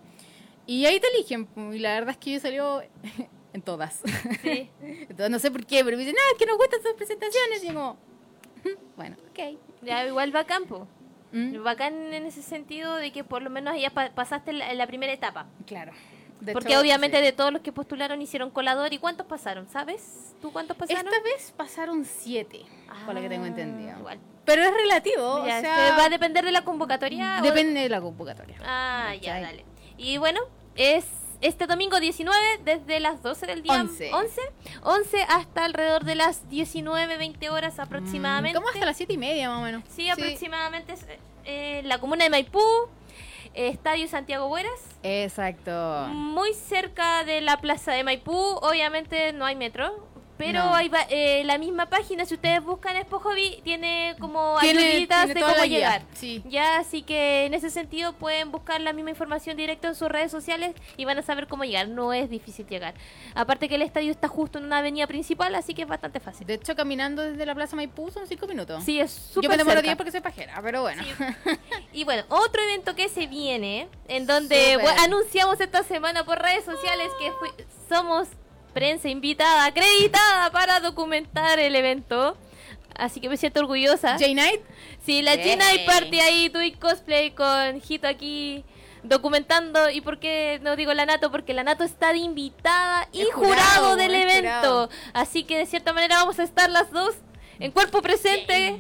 [0.67, 1.49] Y ahí te eligen.
[1.73, 2.83] Y la verdad es que yo salió
[3.57, 4.01] en todas.
[4.43, 4.71] Sí.
[4.81, 7.65] Entonces no sé por qué, pero me dicen, no, es que nos gustan sus presentaciones.
[7.65, 7.97] Y como,
[8.97, 9.59] bueno, ok.
[9.83, 10.87] Ya, igual va a campo.
[11.33, 14.87] Mm, Bacán en ese sentido de que por lo menos ya pa- pasaste la, la
[14.87, 15.47] primera etapa.
[15.67, 15.93] Claro.
[16.41, 17.23] De Porque hecho, obviamente sí.
[17.25, 18.93] de todos los que postularon hicieron colador.
[18.93, 19.69] ¿Y cuántos pasaron?
[19.69, 20.35] ¿Sabes?
[20.41, 21.07] ¿Tú cuántos pasaron?
[21.07, 22.63] Esta vez pasaron siete,
[23.07, 23.99] por lo que tengo Ah, entendido.
[23.99, 24.19] Igual.
[24.45, 27.39] Pero es relativo, o este, sea, va a depender de la convocatoria.
[27.41, 28.59] o- depende de la convocatoria.
[28.65, 29.65] Ah, ya, dale.
[29.97, 30.41] Y bueno,
[30.77, 31.05] es
[31.41, 33.75] este domingo 19, desde las 12 del día.
[33.75, 34.11] Once.
[34.13, 34.41] 11.
[34.83, 38.59] 11 hasta alrededor de las 19, 20 horas aproximadamente.
[38.59, 39.83] Mm, Como hasta las siete y media más o menos.
[39.89, 41.07] Sí, aproximadamente es,
[41.45, 42.61] eh, la comuna de Maipú,
[43.55, 44.81] Estadio Santiago Bueras.
[45.03, 46.07] Exacto.
[46.09, 50.07] Muy cerca de la plaza de Maipú, obviamente no hay metro,
[50.39, 50.75] pero No.
[50.75, 55.65] hay eh, la misma página, si ustedes buscan Expo Hobby, tiene como ayuditas de cómo
[55.65, 56.03] llegar.
[56.15, 56.43] sí.
[56.47, 60.31] Ya, así que en ese sentido pueden buscar la misma información directa en sus redes
[60.31, 61.89] sociales y van a saber cómo llegar.
[61.89, 62.95] No es difícil llegar.
[63.35, 66.47] Aparte que el estadio está justo en una avenida principal, así que es bastante fácil.
[66.47, 68.83] De hecho, caminando desde la Plaza Maipú son cinco minutos.
[68.85, 69.89] Sí, es súper Yo me demoro cerca.
[69.89, 71.03] 10 porque soy pajera, pero bueno.
[71.03, 71.11] Sí.
[71.93, 76.65] Y bueno, otro evento que se viene, en donde bueno, anunciamos esta semana por redes
[76.65, 77.33] sociales que
[77.89, 78.29] somos
[78.77, 82.37] prensa invitada, acreditada para documentar el evento.
[82.95, 84.19] Así que me siento orgullosa.
[84.19, 84.61] J-Night,
[85.03, 85.45] Sí, la Yay.
[85.45, 88.65] Gina y Party ahí, tú y cosplay con Hito aquí
[89.03, 89.89] documentando.
[89.89, 91.31] ¿Y por qué no digo la Nato?
[91.31, 94.43] Porque la Nato está de invitada y jurado, jurado, del evento.
[94.43, 94.91] jurado.
[95.15, 97.15] Así que de cierta manera vamos a estar las dos
[97.59, 98.79] en cuerpo presente.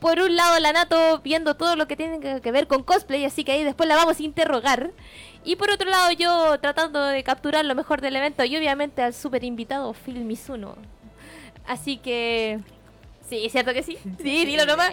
[0.00, 3.42] Por un lado la Nato viendo todo lo que tiene que ver con cosplay, así
[3.42, 4.90] que ahí después la vamos a interrogar.
[5.48, 9.14] Y por otro lado yo tratando de capturar lo mejor del evento y obviamente al
[9.14, 10.76] super invitado Phil Mizuno.
[11.66, 12.60] Así que...
[13.30, 13.96] Sí, ¿cierto que sí?
[14.22, 14.90] Sí, dilo nomás.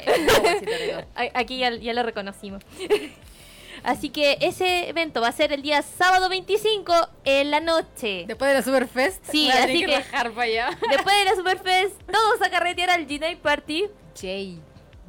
[1.34, 2.64] Aquí ya, ya lo reconocimos.
[3.84, 6.94] Así que ese evento va a ser el día sábado 25
[7.26, 8.24] en la noche.
[8.26, 10.70] Después de la Superfest, Sí, así que- rajar para allá.
[10.90, 13.88] Después de la Superfest, todos a carretear al G-Night Party.
[14.18, 14.62] Jay.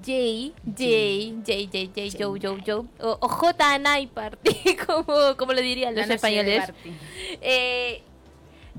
[0.05, 2.85] J, J, J, J, J, Joe, Joe, Joe.
[3.01, 6.65] O, o J Night Party, como, como lo dirían los españoles.
[7.41, 8.03] Eh,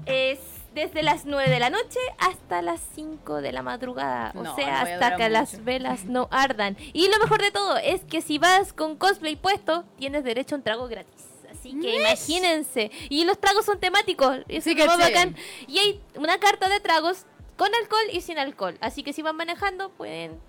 [0.05, 0.39] es
[0.73, 4.31] desde las 9 de la noche hasta las 5 de la madrugada.
[4.35, 6.77] O No, sea, no hasta que las velas no ardan.
[6.93, 10.59] Y lo mejor de todo es que si vas con cosplay puesto, tienes derecho a
[10.59, 11.25] un trago gratis.
[11.49, 11.99] Así que Yes.
[11.99, 12.91] imagínense.
[13.09, 14.37] Y los tragos son temáticos.
[14.47, 15.13] Eso Sí, es lo más caché.
[15.13, 15.35] bacán.
[15.67, 17.25] Y hay una carta de tragos
[17.57, 18.77] con alcohol y sin alcohol.
[18.79, 20.39] Así que si van manejando, pueden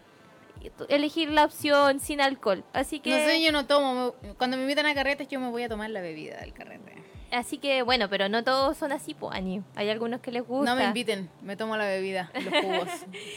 [0.89, 2.65] elegir la opción sin alcohol.
[2.73, 4.15] Así que No sé, yo no tomo.
[4.37, 6.95] Cuando me invitan a carretes, yo me voy a tomar la bebida del carrete.
[7.31, 9.63] Así que bueno, pero no todos son así, pues, Ani.
[9.75, 10.71] Hay algunos que les gusta.
[10.71, 12.89] No me inviten, me tomo la bebida, los jugos.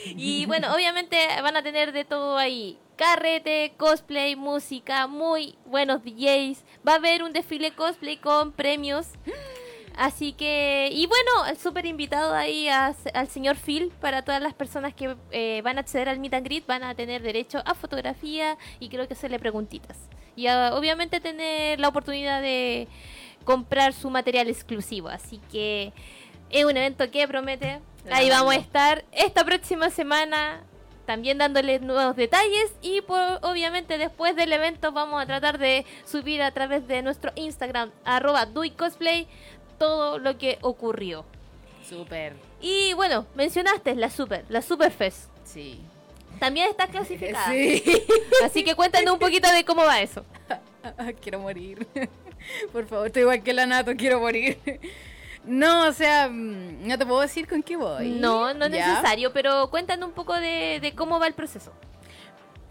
[0.06, 2.80] Y bueno, obviamente van a tener de todo ahí.
[2.96, 6.64] Carrete, cosplay, música, muy buenos DJs.
[6.88, 9.08] Va a haber un desfile cosplay con premios.
[9.98, 14.94] Así que, y bueno, súper invitado ahí a- al señor Phil para todas las personas
[14.94, 18.58] que eh, van a acceder al Meet and Greet, van a tener derecho a fotografía
[18.80, 19.98] y creo que hacerle preguntitas.
[20.36, 22.88] Y a, obviamente tener la oportunidad de
[23.44, 25.10] comprar su material exclusivo.
[25.10, 25.92] Así que
[26.50, 27.80] es un evento que promete.
[28.10, 30.64] Ahí vamos a estar esta próxima semana
[31.06, 36.42] también dándoles nuevos detalles y por- obviamente después del evento vamos a tratar de subir
[36.42, 39.28] a través de nuestro Instagram arroba duicosplay
[39.82, 41.26] todo lo que ocurrió.
[41.90, 45.30] Súper, Y bueno, mencionaste la Super, la Superfest.
[45.44, 45.82] sí.
[46.40, 47.46] También está clasificada.
[47.52, 47.84] Sí.
[48.44, 50.24] Así que cuéntanos un poquito de cómo va eso.
[51.22, 51.86] quiero morir.
[52.72, 54.58] Por favor, estoy igual que la Nato, quiero morir.
[55.44, 58.10] No, o sea, mm, no te puedo decir con qué voy.
[58.10, 58.88] No, no es ¿Ya?
[58.88, 61.74] necesario, pero cuéntanos un poco de, de cómo va el proceso.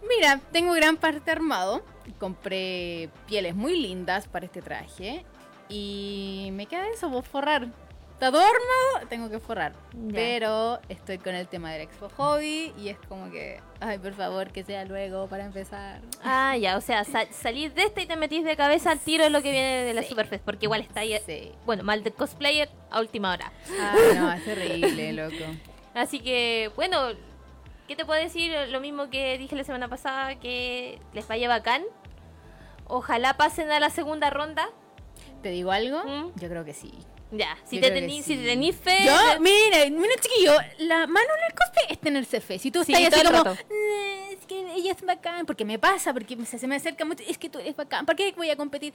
[0.07, 1.83] Mira, tengo gran parte armado.
[2.19, 5.25] Compré pieles muy lindas para este traje.
[5.71, 7.67] Y me queda eso, pues forrar.
[8.13, 9.71] Está todo armado, tengo que forrar.
[9.93, 10.13] Ya.
[10.13, 14.51] Pero estoy con el tema del Expo Hobby y es como que, ay, por favor,
[14.51, 16.01] que sea luego para empezar.
[16.23, 19.23] Ah, ya, o sea, sa- salís de esta y te metís de cabeza al tiro
[19.23, 20.09] en lo que viene de la Sí.
[20.09, 21.51] Superfest, porque igual está ahí, Sí.
[21.65, 23.51] bueno, mal de cosplayer a última hora.
[23.79, 25.43] Ah, no, es terrible, loco.
[25.95, 26.97] Así que, bueno,
[27.87, 28.53] ¿qué te puedo decir?
[28.69, 31.81] Lo mismo que dije la semana pasada, que les vaya bacán.
[32.85, 34.69] Ojalá pasen a la segunda ronda.
[35.41, 36.03] ¿Te digo algo?
[36.03, 36.31] ¿Mm?
[36.39, 36.91] Yo creo que sí.
[37.33, 38.35] Ya, si Yo te tenís sí.
[38.35, 38.97] si fe.
[39.05, 42.59] Yo, mira, mira, chiquillo, la mano en el cosplay es tenerse fe.
[42.59, 43.51] Si tú Sí, estás así como.
[43.69, 47.23] "Eh, es que ella es bacán, porque me pasa, porque se, se me acerca mucho,
[47.25, 48.93] es que tú eres bacán, ¿para qué voy a competir?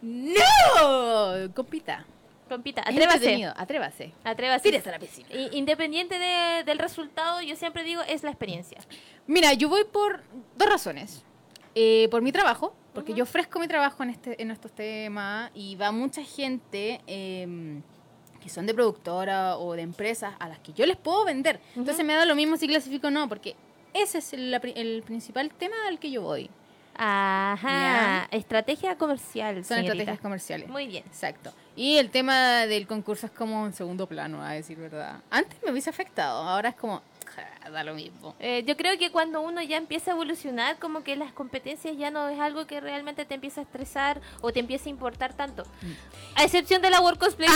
[0.00, 1.52] ¡No!
[1.54, 2.06] Compita.
[2.48, 3.46] Compita, atrévase.
[3.56, 4.12] Atrévase.
[4.24, 4.62] Atrévase.
[4.62, 5.28] Tírese a la piscina.
[5.32, 8.78] I- Independiente de- del resultado, yo siempre digo, es la experiencia.
[9.26, 10.22] Mira, yo voy por
[10.56, 11.24] dos razones.
[11.74, 15.76] Eh, por mi trabajo, porque yo ofrezco mi trabajo en, este, en estos temas y
[15.76, 17.80] va mucha gente eh,
[18.40, 21.60] que son de productora o de empresas a las que yo les puedo vender.
[21.76, 23.56] Entonces me da lo mismo si clasifico o no, porque
[23.94, 26.50] ese es el, el principal tema al que yo voy.
[26.94, 28.28] Ajá.
[28.30, 29.56] Estrategia comercial.
[29.56, 29.92] Son señorita.
[29.92, 30.68] estrategias comerciales.
[30.68, 31.04] Muy bien.
[31.06, 31.52] Exacto.
[31.74, 35.20] Y el tema del concurso es como en segundo plano, a decir verdad.
[35.30, 37.02] Antes me hubiese afectado, ahora es como,
[37.34, 38.34] ja, da lo mismo.
[38.40, 42.10] Eh, yo creo que cuando uno ya empieza a evolucionar, como que las competencias ya
[42.10, 45.64] no es algo que realmente te empieza a estresar o te empieza a importar tanto.
[46.34, 47.48] A excepción de la World Cosplay.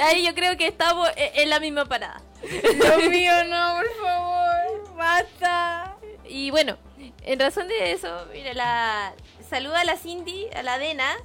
[0.02, 2.20] ahí yo creo que estamos e- en la misma parada.
[2.42, 5.96] Dios mío, no, por favor, basta.
[6.28, 6.76] Y bueno,
[7.22, 9.14] en razón de eso, mira, la
[9.48, 11.16] saluda a la Cindy, a la Dena.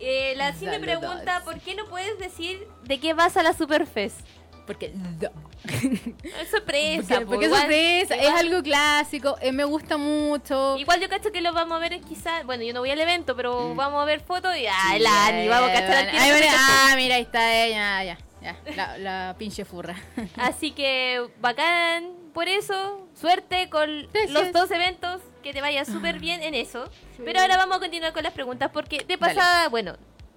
[0.00, 0.78] Eh, la Saludos.
[0.80, 4.18] pregunta, ¿por qué no puedes decir de qué vas a la Superfest?
[4.66, 5.30] Porque, no.
[6.40, 7.02] Es sorpresa.
[7.08, 10.78] porque, po, porque es igual- sorpresa, es algo clásico, eh, me gusta mucho.
[10.78, 13.34] Igual yo cacho que lo vamos a ver quizás, bueno, yo no voy al evento,
[13.36, 13.76] pero Mm.
[13.76, 16.46] vamos a ver fotos y ah, Sí, la Ani, vamos a cachar al bueno.
[16.56, 19.96] ah, mira, ahí está ella, ya, ya, la, la pinche furra.
[20.36, 24.30] Así que bacán por eso, suerte con Gracias.
[24.30, 26.88] los dos eventos, que te vaya súper bien en eso.
[27.24, 29.18] Pero ahora vamos a continuar con las preguntas porque de Dale.
[29.18, 29.96] pasada, bueno,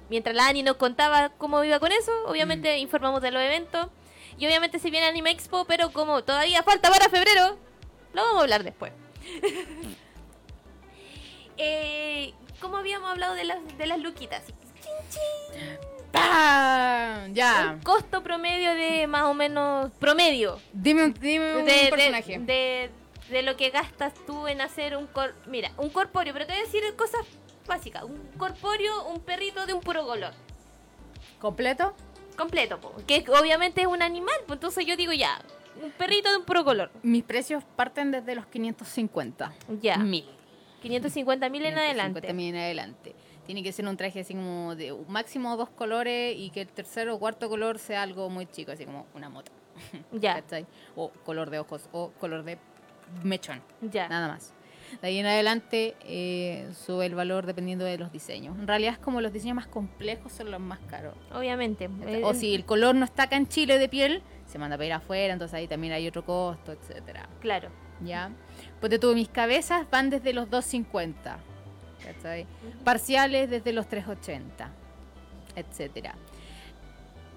[0.09, 2.79] mientras la Ani nos contaba cómo iba con eso, obviamente Mm.
[2.79, 3.87] informamos de los eventos.
[4.37, 7.57] Y obviamente se viene Anime Expo, pero como todavía falta para febrero,
[8.13, 8.91] lo vamos a hablar después.
[11.57, 14.43] eh, ¿Cómo habíamos hablado de las, de las luquitas?
[16.13, 17.33] ¡Pam!
[17.33, 17.71] Ya.
[17.73, 22.37] Un costo promedio de más o menos promedio Dime, un- dime un de, personaje.
[22.39, 22.89] de,
[23.29, 26.61] de lo que gastas tú en hacer un cor mira un corpóreo pero te voy
[26.61, 27.21] a decir cosas
[27.67, 30.33] básicas un corpóreo un perrito de un puro color
[31.39, 31.93] ¿Completo?
[32.37, 35.41] completo po, que obviamente es un animal pues entonces yo digo ya
[35.83, 39.51] un perrito de un puro color Mis precios parten desde los 550.
[39.81, 40.25] ya Mil.
[40.83, 43.15] 550 mil en 550 adelante mil en adelante.
[43.45, 46.67] Tiene que ser un traje así como de un máximo dos colores y que el
[46.67, 49.51] tercero o cuarto color sea algo muy chico, así como una mota.
[50.11, 50.41] ya.
[50.95, 52.57] O color de ojos o color de
[53.23, 53.61] mechón.
[53.81, 54.53] ya Nada más.
[55.01, 58.57] De ahí en adelante eh, sube el valor dependiendo de los diseños.
[58.59, 61.15] En realidad es como los diseños más complejos son los más caros.
[61.33, 64.77] obviamente Eh, O si el color no está acá en Chile de piel, se manda
[64.77, 67.27] para ir afuera, entonces ahí también hay otro costo, etcétera.
[67.39, 67.69] claro
[68.03, 68.31] ¿Ya?
[68.79, 71.39] Pues de tuve mis cabezas van desde los 250.
[72.03, 72.45] ¿Cachai?
[72.83, 74.69] Parciales desde los 380,
[75.55, 76.15] etcétera.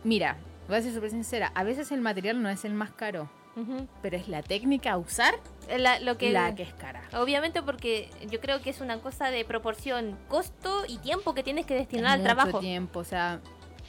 [0.05, 0.37] Mira,
[0.69, 3.87] voy a ser súper sincera, a veces el material no es el más caro, Ujú.
[4.03, 5.35] pero es la técnica a usar
[5.79, 7.03] La- lo que la que es cara.
[7.15, 11.67] Obviamente porque yo creo que es una cosa de proporción costo y tiempo que tienes
[11.67, 12.61] que destinar Es al mucho trabajo.
[12.61, 13.41] tiempo, o sea,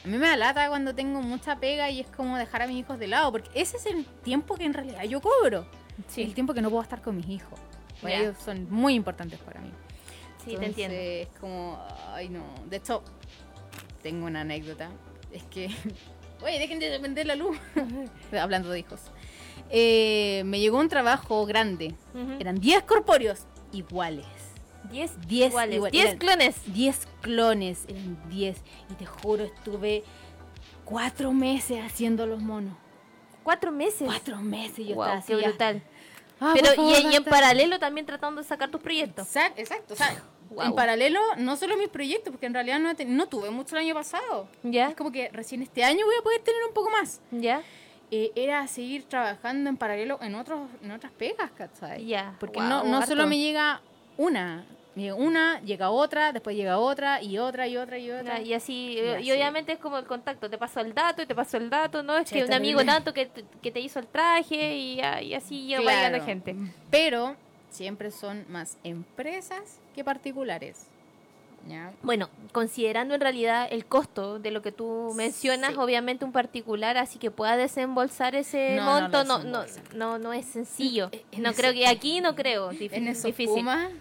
[0.04, 2.78] a mí me da lata cuando tengo mucha pega y es como dejar a mis
[2.78, 5.68] hijos de lado, porque ese es el tiempo que en realidad yo cobro.
[6.08, 7.60] Sí, El tiempo que no puedo estar con mis hijos.
[8.04, 8.10] Ya.
[8.20, 9.72] ellos son muy importantes para mí.
[10.52, 10.96] Sí, te entiendo.
[10.98, 11.80] Es como,
[12.10, 12.44] ay no.
[12.70, 13.04] De hecho,
[14.02, 14.90] tengo una anécdota.
[15.32, 15.70] Es que,
[16.42, 17.58] oye, dejen de vender la luz.
[18.40, 19.02] Hablando de hijos.
[19.70, 21.94] Eh, me llegó un trabajo grande.
[22.14, 22.34] Ujú.
[22.40, 24.26] Eran 10 corpóreos iguales.
[24.92, 26.56] 10 10 iguales, igual- 10 eran- clones.
[26.74, 28.58] 10 clones, eran 10.
[28.90, 30.04] Y te juro, estuve
[30.86, 32.74] cuatro meses haciendo los monos.
[33.44, 34.04] Cuatro meses.
[34.06, 35.28] Cuatro meses yo Wow, estaba así.
[35.36, 35.84] qué brutal.
[36.40, 39.28] Ah, Pero favor, y, y en paralelo también tratando de sacar tus proyectos.
[39.28, 40.16] Exact- Exacto, o sea,
[40.50, 40.64] Wow.
[40.66, 43.94] en paralelo, no solo mis proyectos, porque en realidad no, no tuve mucho el año
[43.94, 44.48] pasado.
[44.64, 44.90] ¿Ya?
[44.90, 47.20] Es como que recién este año voy a poder tener un poco más.
[47.32, 47.62] ¿Ya?
[48.10, 52.06] Eh, era seguir trabajando en paralelo en otros en otras pegas, ¿cachai?
[52.06, 53.10] Ya, Porque wow, no, no harto.
[53.10, 53.82] solo me llega
[54.16, 54.64] una,
[54.96, 58.40] me llega una, llega otra, después llega otra, y otra, y otra, y otra.
[58.42, 59.24] Y así, Y eh, así.
[59.26, 62.02] y obviamente es como el contacto, te pasó el dato y te pasó el dato,
[62.02, 62.16] ¿no?
[62.18, 63.30] Es Sí, que un amigo tanto que,
[63.62, 66.24] que te hizo el traje y, ah, y así va llegando Claro.
[66.26, 66.56] gente.
[66.90, 67.36] Pero
[67.70, 70.88] siempre son más empresas que particulares.
[71.68, 71.92] ¿Ya?
[72.02, 75.78] Bueno, considerando en realidad el costo de lo que tú mencionas, Sí.
[75.78, 80.46] obviamente un particular, así que pueda desembolsar ese No, monto, no, no, no, no es
[80.46, 81.10] sencillo.
[81.34, 83.54] En No eso- creo que aquí no creo, dif- En esos difícil.
[83.56, 83.92] Pumas,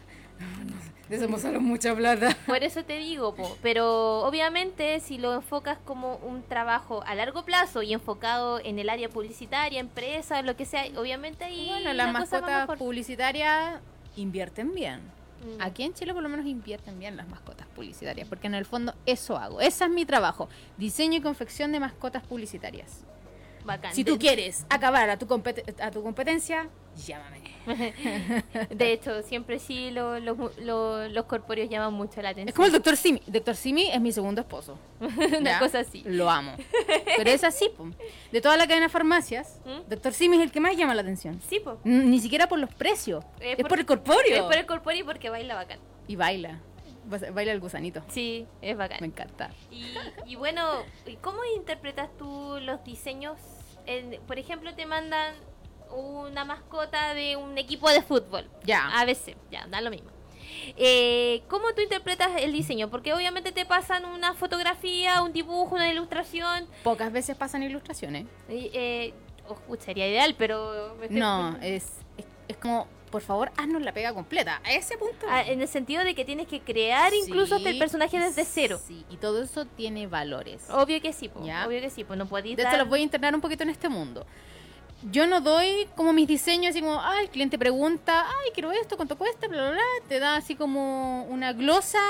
[1.09, 2.36] desembolsaron mucha plata.
[2.47, 7.44] Por eso te digo, po, pero obviamente si lo enfocas como un trabajo a largo
[7.44, 12.12] plazo y enfocado en el área publicitaria, empresa, lo que sea, obviamente ahí Bueno, las
[12.12, 13.80] mascotas publicitarias
[14.16, 15.01] invierten bien.
[15.45, 15.62] Mm.
[15.62, 18.95] Aquí en Chile por lo menos invierten bien las mascotas publicitarias, porque en el fondo
[19.07, 19.61] eso hago.
[19.61, 20.49] Ese es mi trabajo.
[20.76, 23.05] Diseño y confección de mascotas publicitarias.
[23.67, 23.95] Bacán.
[23.95, 25.27] Si tú quieres acabar a tu,
[25.83, 26.69] a tu competencia,
[27.07, 27.45] llámame.
[28.71, 32.49] De hecho, siempre sí lo- lo- lo- los corpóreos llaman mucho la atención.
[32.49, 32.97] Es como el Dr.
[32.97, 33.21] Simi.
[33.27, 33.57] Dr.
[33.57, 34.79] Simi es mi segundo esposo.
[35.01, 35.59] Una ¿ya?
[35.59, 36.03] cosa así.
[36.07, 36.53] Lo amo.
[37.17, 37.89] Pero es así, po.
[38.31, 39.89] De toda la cadena de farmacias, ¿Mm?
[39.91, 40.12] Dr.
[40.14, 41.41] Simi es el que más llama la atención.
[41.49, 41.79] Sí, po.
[41.83, 43.25] Ni siquiera por los precios.
[43.41, 44.37] Es es por- por, el corpóreo.
[44.37, 45.81] Es por el corpóreo y porque baila bacán.
[46.07, 46.61] Y baila.
[47.07, 48.03] Ba- Baila el gusanito.
[48.09, 48.99] Sí, es bacán.
[49.01, 49.51] Me encanta.
[49.71, 49.95] Y,
[50.27, 50.62] y bueno,
[51.07, 53.39] ¿y ¿cómo interpretas tú los diseños?
[54.26, 55.34] Por ejemplo, te mandan
[55.91, 58.49] una mascota de un equipo de fútbol.
[58.64, 58.89] Ya.
[59.01, 60.11] ABC, ya, da lo mismo.
[60.76, 62.89] Eh, ¿Cómo tú interpretas el diseño?
[62.91, 66.66] Porque obviamente te pasan una fotografía, un dibujo, una ilustración.
[66.82, 68.26] Pocas veces pasan ilustraciones.
[68.49, 69.12] eh,
[69.49, 70.97] oh, sería ideal, pero...
[70.99, 71.84] me estoy- No, es,
[72.16, 74.61] es, es como, por favor, haznos la pega completa.
[74.65, 75.27] A ese punto.
[75.29, 78.45] Ah, en el sentido de que tienes que crear incluso hasta el Sí, personaje desde
[78.45, 78.81] cero.
[78.85, 80.65] Sí, y todo eso tiene valores.
[80.71, 81.67] Obvio que sí, po, Ya.
[81.67, 83.71] obvio que sí, pues no podéis De dar- los voy a internar un poquito en
[83.71, 84.27] este mundo.
[85.11, 88.97] Yo no doy como mis diseños, así como, ah, el cliente pregunta, ay, quiero esto,
[88.97, 89.83] cuánto cuesta, bla, bla, bla.
[90.09, 92.01] Te da así como una glosa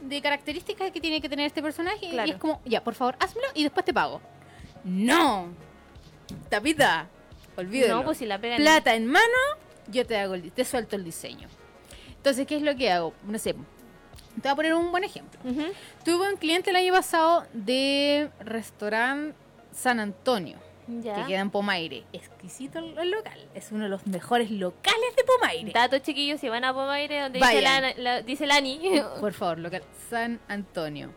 [0.00, 2.08] de características que tiene que tener este personaje.
[2.10, 2.28] Claro.
[2.28, 4.20] Y es como, ya, por favor, házmelo y después te pago.
[4.84, 5.48] No.
[6.48, 7.08] Tapita,
[7.56, 7.96] olvídalo.
[7.96, 8.58] No, pues si la pegan...
[8.58, 9.24] Plata en mano,
[9.90, 11.48] yo te hago el, te suelto el diseño.
[12.16, 13.14] Entonces, ¿qué es lo que hago?
[13.24, 13.52] No sé.
[13.54, 15.40] Te voy a poner un buen ejemplo.
[15.44, 15.62] Ujú.
[16.04, 19.34] Tuve un cliente el año pasado de restaurante
[19.72, 21.14] San Antonio, Ya.
[21.16, 22.04] que queda en Pomaire.
[22.12, 23.48] Exquisito el local.
[23.54, 25.72] Es uno de los mejores locales de Pomaire.
[25.72, 28.80] Datos chiquillos, si van a Pomaire, donde dice, la, la- dice Lani.
[29.20, 31.10] Por favor, local San Antonio.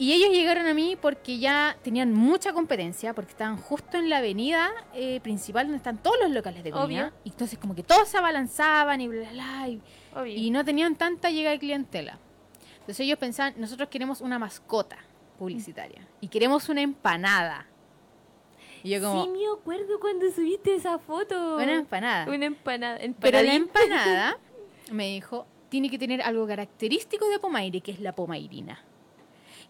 [0.00, 4.16] Y ellos llegaron a mí porque ya tenían mucha competencia, porque estaban justo en la
[4.16, 7.08] avenida eh, principal donde están todos los locales de comida.
[7.08, 7.12] Obvio.
[7.22, 9.68] Y entonces como que todos se abalanzaban y bla, bla, bla.
[9.68, 9.82] Y,
[10.16, 10.34] Obvio.
[10.34, 12.18] y no tenían tanta llegada de clientela.
[12.78, 14.96] Entonces ellos pensaban, nosotros queremos una mascota
[15.38, 17.66] publicitaria y queremos una empanada.
[18.82, 21.56] Y yo como, Sí, me acuerdo cuando subiste esa foto.
[21.56, 22.26] una empanada.
[22.34, 22.98] Una empanada.
[23.20, 24.38] Pero la empanada,
[24.90, 28.82] me dijo, tiene que tener algo característico de Pomaire, que es la pomairina.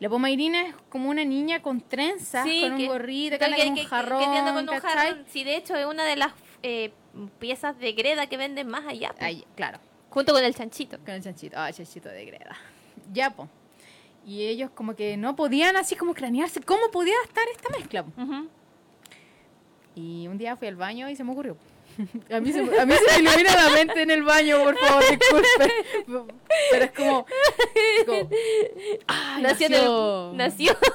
[0.01, 3.51] La pomairina es como una niña con trenzas, Sí, con un que- gorrito, que que-
[3.55, 5.25] que- con un que- que jarrón, anda con un jarrón.
[5.29, 6.33] Sí, de hecho es una de las
[6.63, 6.93] eh,
[7.39, 9.15] piezas de greda que venden más allá.
[9.19, 9.79] Ay, claro,
[10.11, 10.99] Junto con el chanchito.
[10.99, 11.57] con el chanchito.
[11.59, 12.57] Ah, chanchito de greda.
[13.13, 13.49] Ya, po.
[14.27, 18.05] Y ellos como que no podían así como cranearse cómo podía estar esta mezcla.
[19.95, 21.57] Y un día fui al baño y se me ocurrió.
[22.31, 25.05] A mí se, a mí se me ilumina la mente en el baño, por favor,
[25.11, 25.73] disculpe.
[26.71, 27.27] Pero es como...
[28.07, 28.31] como
[29.07, 30.77] ay, nació, nació.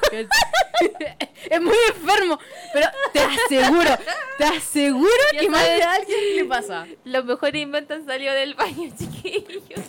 [1.49, 2.39] Es muy enfermo,
[2.73, 3.91] pero te aseguro,
[4.37, 6.87] te aseguro Ya que más de alguien le pasa.
[7.03, 9.83] Los mejores inventos salido del baño, chiquillos.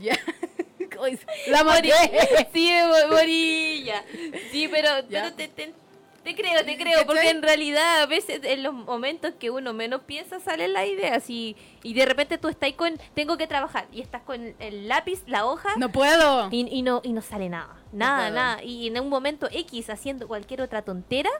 [0.00, 0.18] Ya.
[1.48, 1.92] La maté.
[2.52, 4.02] Sí, mo- morilla.
[4.50, 5.22] Sí, pero, Ya.
[5.24, 5.72] pero te, te,
[6.28, 10.02] te creo, te creo, porque en realidad a veces en los momentos que uno menos
[10.02, 14.00] piensa salen las ideas y, y de repente tú estás con, tengo que trabajar y
[14.02, 16.48] estás con el lápiz, la hoja No puedo.
[16.50, 18.62] y, y no, y no sale nada, nada, nada.
[18.62, 21.30] Y en un momento X haciendo cualquier otra tontera,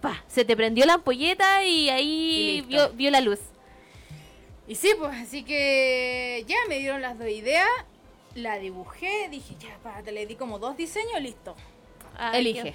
[0.00, 3.38] pa, se te prendió la ampolleta y ahí Y vio, vio la luz.
[4.66, 7.68] Y sí, pues así que ya me dieron las dos ideas,
[8.34, 11.54] la dibujé, dije, ya, párate, le di como dos diseños, listo.
[12.16, 12.74] Ay, Elige.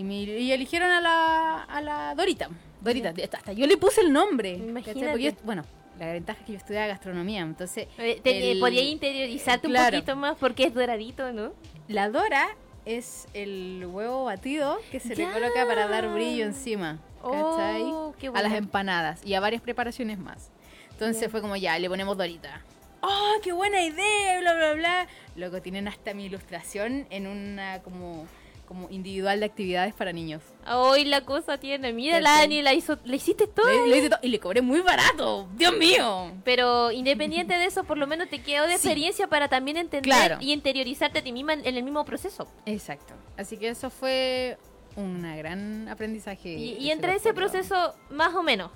[0.00, 2.48] Y, me- y eligieron a la, a la Dorita.
[2.80, 4.52] Dorita, hasta yo le puse el nombre.
[4.52, 5.22] Imagínate.
[5.22, 5.62] Yo- bueno,
[5.98, 9.96] la ventaja es que yo estudiaba gastronomía, entonces Eh, te- el- Podías interiorizarte Claro.
[9.98, 11.52] un poquito más porque es doradito, ¿no?
[11.88, 12.48] la Dora
[12.86, 15.26] es el huevo batido que se Ya.
[15.28, 16.98] le coloca para dar brillo encima.
[17.22, 17.82] ¿Cachai?
[17.82, 20.50] Oh, qué a las empanadas y a varias preparaciones más.
[20.92, 22.62] Entonces fue como ya, le ponemos Dorita.
[23.02, 24.40] ¡Oh, qué buena idea!
[24.40, 25.06] Bla, bla, bla.
[25.36, 28.26] Luego tienen hasta mi ilustración en una como,
[28.70, 30.42] como individual de actividades para niños.
[30.72, 32.44] Hoy la cosa tiene, mira, la ¿Cachai?
[32.44, 33.66] Ani la hizo, le hiciste todo.
[33.68, 35.48] Le- le hice todo- y le cobré muy barato.
[35.56, 36.30] ¡Dios mío!
[36.44, 38.86] Pero independiente de eso, por lo menos te quedó de Sí.
[38.86, 40.36] experiencia para también entender Claro.
[40.40, 42.46] y interiorizarte a ti misma en, en el mismo proceso.
[42.64, 43.12] Exacto.
[43.36, 44.56] Así que eso fue
[44.94, 46.50] un gran aprendizaje.
[46.50, 48.70] Y, y entre ese proceso, más o menos,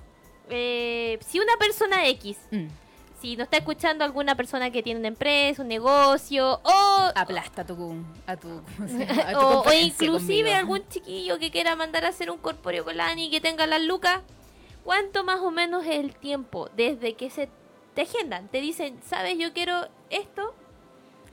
[0.51, 2.66] eh, si una persona X, Mm.
[3.24, 7.64] Si nos está escuchando alguna persona que tiene una empresa, un negocio, o, aplasta a
[7.64, 9.22] tu, a tu, ¿cómo se llama?
[9.22, 10.56] A tu o, o inclusive conmigo.
[10.58, 13.66] algún chiquillo que quiera mandar a hacer un corpóreo con la Ani y que tenga
[13.66, 14.20] las lucas,
[14.84, 17.48] ¿cuánto más o menos es el tiempo desde que se
[17.94, 18.48] te agendan?
[18.48, 19.38] Te dicen, ¿sabes?
[19.38, 20.54] Yo quiero esto.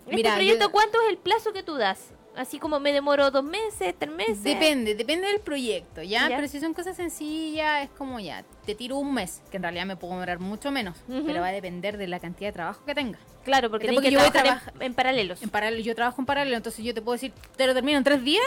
[0.05, 2.13] Este Mira, proyecto, yo- ¿cuánto es el plazo que tú das?
[2.35, 4.43] Así como me demoro dos meses, tres meses.
[4.43, 6.29] Depende, depende del proyecto, ¿ya?
[6.29, 6.35] Ya.
[6.37, 9.85] Pero si son cosas sencillas, es como ya, te tiro un mes, que en realidad
[9.85, 12.95] me puedo demorar mucho menos, pero va a depender de la cantidad de trabajo que
[12.95, 13.19] tenga.
[13.43, 15.41] Claro, porque Porque tienes que yo voy a trabajar en- en, paralelos.
[15.43, 18.03] En paralelo, yo trabajo en paralelo, entonces yo te puedo decir, te lo termino en
[18.03, 18.45] tres días,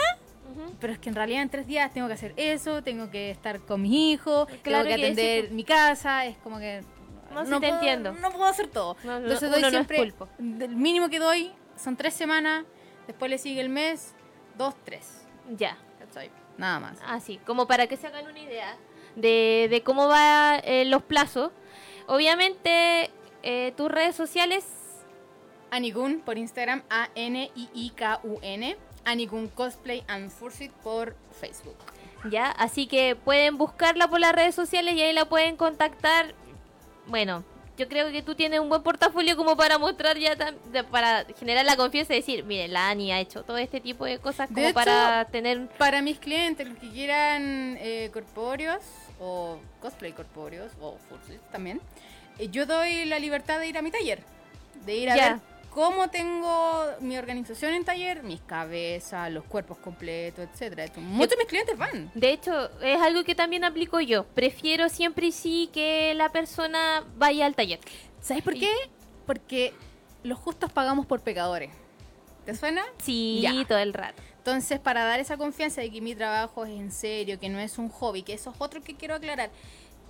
[0.79, 3.59] pero es que en realidad en tres días tengo que hacer eso, tengo que estar
[3.59, 5.51] con mis hijos, Claro tengo que que sí, atender pues.
[5.51, 6.81] mi casa, es como que...
[7.33, 8.13] No, te puedo, entiendo.
[8.13, 8.95] No puedo hacer todo.
[9.03, 12.63] No, entonces doy siempre, el mínimo que doy son tres semanas,
[13.07, 14.13] después le sigue el mes,
[14.57, 15.25] dos, tres.
[15.49, 16.31] Ya, ¿cachai?
[16.57, 16.99] Nada más.
[17.05, 18.77] así, como para que se hagan una idea
[19.15, 21.51] de, de cómo van los plazos.
[22.07, 23.11] Obviamente,
[23.43, 24.65] eh, tus redes sociales,
[25.71, 28.77] Anikun por Instagram, A-N-I-I-K-U-N.
[29.05, 31.77] Anikun Cosplay and Fursuit por Facebook.
[32.29, 32.49] ¿ya?
[32.49, 36.33] Así que pueden buscarla por las redes sociales y ahí la pueden contactar.
[37.07, 37.43] Bueno,
[37.77, 40.35] yo creo que tú tienes un buen portafolio como para mostrar ya,
[40.91, 44.19] para generar la confianza y decir, miren, la Ani ha hecho todo este tipo de
[44.19, 45.67] cosas como De hecho, para tener...
[45.77, 48.81] Para mis clientes, los que quieran eh, corpóreos
[49.19, 51.81] o cosplay corpóreos o fursuits también,
[52.39, 54.19] eh, yo doy la libertad de ir a mi taller,
[54.85, 60.47] de ir a ver cómo tengo mi organización en taller, mis cabezas, los cuerpos completos,
[60.49, 60.85] etcétera.
[60.95, 62.09] Muchos de mis clientes van.
[62.15, 64.23] De hecho, es algo que también aplico yo.
[64.23, 67.81] Prefiero siempre y sí que la persona vaya al taller.
[68.21, 68.71] ¿Sabes por qué?
[69.25, 69.73] Porque
[70.23, 71.71] los justos pagamos por pecadores.
[72.45, 72.81] ¿Te suena?
[73.03, 73.51] Sí, Ya.
[73.67, 74.23] todo el rato.
[74.37, 77.77] Entonces, para dar esa confianza de que mi trabajo es en serio, que no es
[77.77, 79.49] un hobby, que eso es otro que quiero aclarar.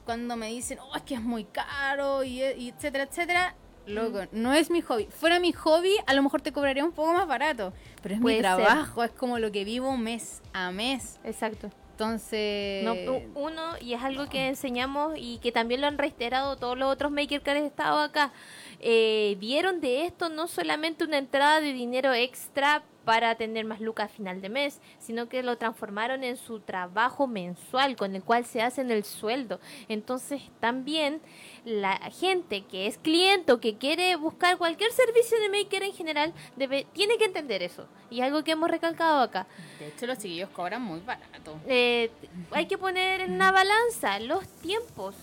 [0.05, 3.55] Cuando me dicen, oh, es que es muy caro, y, y etcétera, etcétera,
[3.87, 5.05] loco, no es mi hobby.
[5.05, 8.37] Fuera mi hobby, a lo mejor te cobraría un poco más barato, pero es Puede
[8.37, 8.55] mi ser.
[8.55, 11.19] trabajo, es como lo que vivo mes a mes.
[11.23, 11.69] Exacto.
[11.91, 12.93] Entonces, No,
[13.35, 17.09] uno, y es algo que enseñamos y que también lo han reiterado todos los otros
[17.09, 18.33] makers que han estado acá,
[18.81, 24.05] eh, vieron de esto no solamente una entrada de dinero extra para tener más lucas
[24.11, 28.43] a final de mes, sino que lo transformaron en su trabajo mensual con el cual
[28.45, 29.61] se hacen el sueldo.
[29.87, 31.21] Entonces también
[31.65, 36.33] la gente que es cliente o que quiere buscar cualquier servicio de maker en general
[36.55, 37.87] debe, tiene que entender eso.
[38.11, 39.47] Y algo que hemos recalcado acá.
[39.79, 41.59] de hecho, los chiquillos cobran muy barato.
[41.67, 42.11] Eh,
[42.51, 45.15] hay que poner en una balanza los tiempos.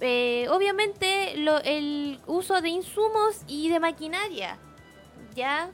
[0.00, 4.58] Eh, obviamente lo- el uso de insumos y de maquinaria.
[5.36, 5.70] Ya.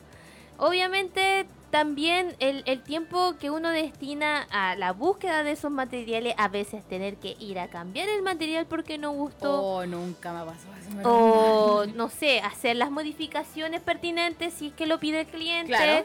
[0.59, 6.49] Obviamente también el, el tiempo que uno destina a la búsqueda de esos materiales, a
[6.49, 9.63] veces tener que ir a cambiar el material porque no gustó.
[9.63, 10.91] Oh, nunca me pasó eso.
[10.91, 15.73] me O no sé, hacer las modificaciones pertinentes si es que lo pide el cliente.
[15.73, 16.05] Claro.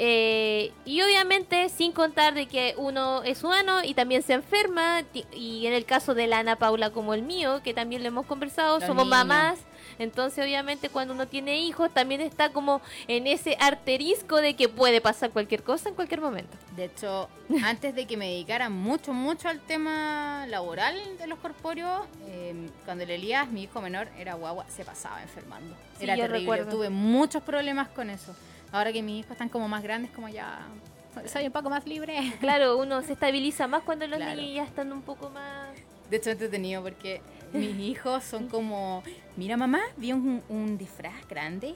[0.00, 5.02] Eh, y obviamente sin contar de que uno es humano y también se enferma.
[5.32, 8.26] Y en el caso de la Ana Paula como el mío, que también lo hemos
[8.26, 9.18] conversado, Los somos niños.
[9.18, 9.58] mamás.
[9.98, 15.00] Entonces obviamente cuando uno tiene hijos también está como en ese arterisco de que puede
[15.00, 16.56] pasar cualquier cosa en cualquier momento.
[16.76, 17.28] De hecho,
[17.64, 23.04] antes de que me dedicara mucho, mucho al tema laboral de los corpóreos, eh, cuando
[23.04, 25.74] el Elías, mi hijo menor, era guagua, se pasaba enfermando.
[25.98, 26.38] Sí, era yo terrible.
[26.40, 26.70] recuerdo.
[26.70, 28.34] Tuve muchos problemas con eso.
[28.70, 30.60] Ahora que mis hijos están como más grandes, como ya
[31.26, 32.34] soy un poco más libre.
[32.38, 34.40] Claro, uno se estabiliza más cuando los Claro.
[34.40, 35.70] niños ya están un poco más...
[36.10, 37.20] De hecho, entretenido porque
[37.52, 39.02] mis hijos son como,
[39.36, 41.74] mira mamá, vi un, un disfraz grande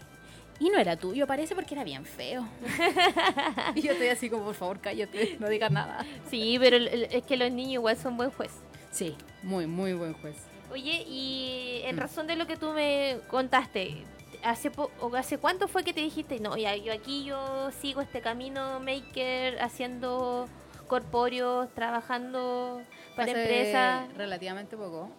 [0.58, 2.46] y no era tuyo, parece porque era bien feo.
[3.74, 6.04] y yo estoy así como, por favor, cállate, no digas nada.
[6.30, 8.52] Sí, pero es que los niños igual son buen juez.
[8.90, 10.36] Sí, muy, muy buen juez.
[10.70, 11.98] Oye, y en Mm.
[11.98, 14.04] razón de lo que tú me contaste,
[14.42, 18.20] ¿hace, po- ¿hace cuánto fue que te dijiste, no, ya, yo aquí yo sigo este
[18.20, 20.48] camino maker, haciendo
[20.86, 22.82] corpóreos, trabajando
[23.14, 24.16] para Hace empresas?
[24.16, 25.10] relativamente poco.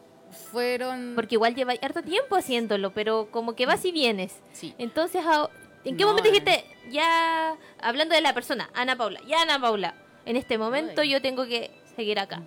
[0.52, 1.14] Fueron...
[1.16, 4.42] Porque igual lleva harto tiempo haciéndolo, pero como que vas y vienes.
[4.52, 4.74] Sí.
[4.78, 5.50] Entonces, ah,
[5.84, 6.32] ¿en qué No, momento eh.
[6.32, 11.22] dijiste, ya, hablando de la persona, Ana Paula, ya Ana Paula, en este momento yo
[11.22, 12.42] tengo que seguir acá?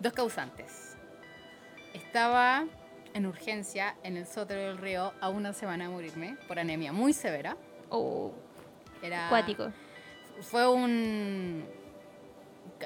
[0.00, 0.96] Dos causantes.
[1.94, 2.64] Estaba
[3.14, 7.12] en urgencia en el Sotero del Río a una semana de morirme por anemia muy
[7.12, 7.56] severa.
[7.88, 8.32] O
[9.02, 9.70] Era, acuático.
[10.40, 11.64] Fue un...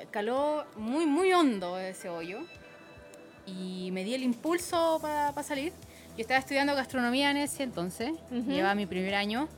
[0.01, 2.41] ca- Caló muy, muy hondo ese hoyo.
[3.47, 5.73] Y me di el impulso para salir.
[6.17, 8.11] Yo estaba estudiando gastronomía en ese entonces.
[8.31, 8.51] Ujú.
[8.51, 9.49] Llevaba mi primer año.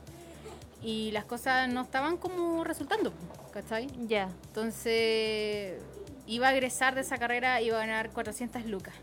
[0.81, 3.11] Y las cosas no estaban como resultando.
[3.51, 3.87] ¿Cachai?
[4.07, 4.29] Ya.
[4.47, 5.81] Entonces,
[6.27, 8.93] iba a egresar de esa carrera, iba a ganar 400 lucas.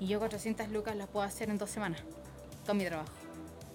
[0.00, 2.00] Y yo 400 lucas las puedo hacer en dos semanas,
[2.66, 3.12] con mi trabajo.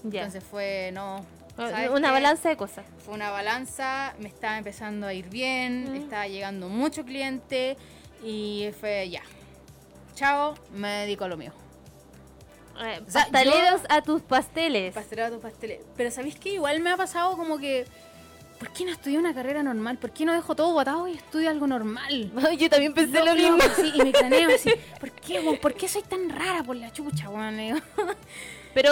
[0.03, 0.23] Ya.
[0.25, 1.25] Entonces fue, no...
[1.59, 2.85] ¿sabes Una balanza de cosas.
[3.05, 5.95] Fue una balanza, me estaba empezando a ir bien, Mm.
[5.95, 7.77] estaba llegando mucho cliente
[8.23, 9.21] y fue ya.
[10.15, 11.51] Chao, me dedico a lo mío.
[12.81, 14.93] Eh, O sea, pasteleros a tus pasteles.
[14.93, 15.81] Pastelado tus pasteles.
[15.97, 16.53] Pero ¿sabéis qué?
[16.53, 17.85] Igual me ha pasado como que...
[18.57, 19.97] ¿Por qué no estudié una carrera normal?
[19.97, 22.29] ¿Por qué no dejo todo botado y estudio algo normal?
[22.59, 23.73] Yo también pensé No, lo no, mismo.
[23.75, 25.57] sí, y me craneo así, ¿por qué?
[25.61, 27.81] ¿Por qué soy tan rara por la chucha, weón?
[28.73, 28.91] Pero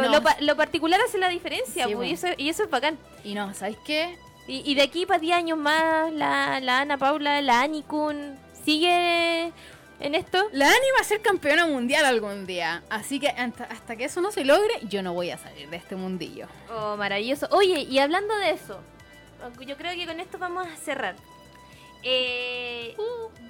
[0.00, 0.08] no.
[0.08, 2.98] lo, pa- lo particular hace la diferencia, Sí, y, eso, y eso es bacán.
[3.24, 4.16] Y no, ¿sabéis qué?
[4.46, 8.38] Y, y de aquí para 10 años más, la, la Ana Paula, la Ani Kun,
[8.64, 9.52] ¿sigue
[10.00, 10.42] en esto?
[10.52, 12.82] La Ani va a ser campeona mundial algún día.
[12.88, 15.76] Así que hasta, hasta que eso no se logre, yo no voy a salir de
[15.76, 16.46] este mundillo.
[16.70, 17.46] Oh, maravilloso.
[17.50, 18.80] Oye, y hablando de eso,
[19.66, 21.14] yo creo que con esto vamos a cerrar.
[22.02, 22.96] Eh,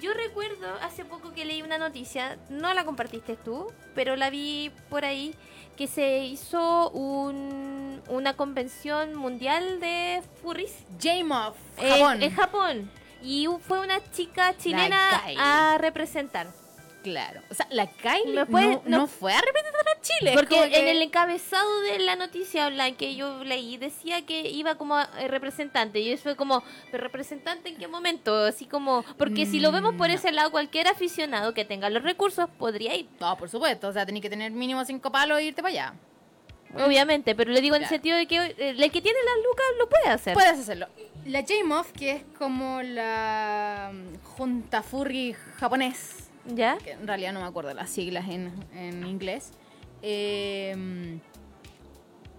[0.01, 4.71] yo recuerdo hace poco que leí una noticia, no la compartiste tú, pero la vi
[4.89, 5.35] por ahí,
[5.79, 10.73] que se hizo un, una convención mundial de furries
[11.77, 12.21] eh, Japón.
[12.21, 12.91] en Japón.
[13.23, 16.47] Y fue una chica chilena a representar.
[17.03, 17.41] Claro.
[17.49, 20.31] O sea, la Kylie ¿Me puedes- no, no- no fue a representar a Chile.
[20.35, 24.99] Porque en el encabezado de la noticia online que yo leí decía que iba como
[24.99, 28.35] eh, representante y eso fue como, ¿pero representante en qué momento?
[28.43, 30.15] Así como, porque si lo vemos por Mm, no.
[30.17, 33.87] ese lado, cualquier aficionado que tenga los recursos podría ir, No, por supuesto.
[33.87, 35.93] O sea, tenés que tener mínimo cinco palos e irte para allá.
[36.85, 39.65] obviamente, pero le digo en el sentido de que eh, el que tiene las lucas
[39.79, 40.33] lo puede hacer.
[40.33, 40.87] Puedes hacerlo.
[41.25, 46.77] La J-Moth, que es como la mm, junta furry japonés, ¿Ya?
[46.77, 49.51] que en realidad no me acuerdo las siglas en, en inglés,
[50.01, 51.19] eh,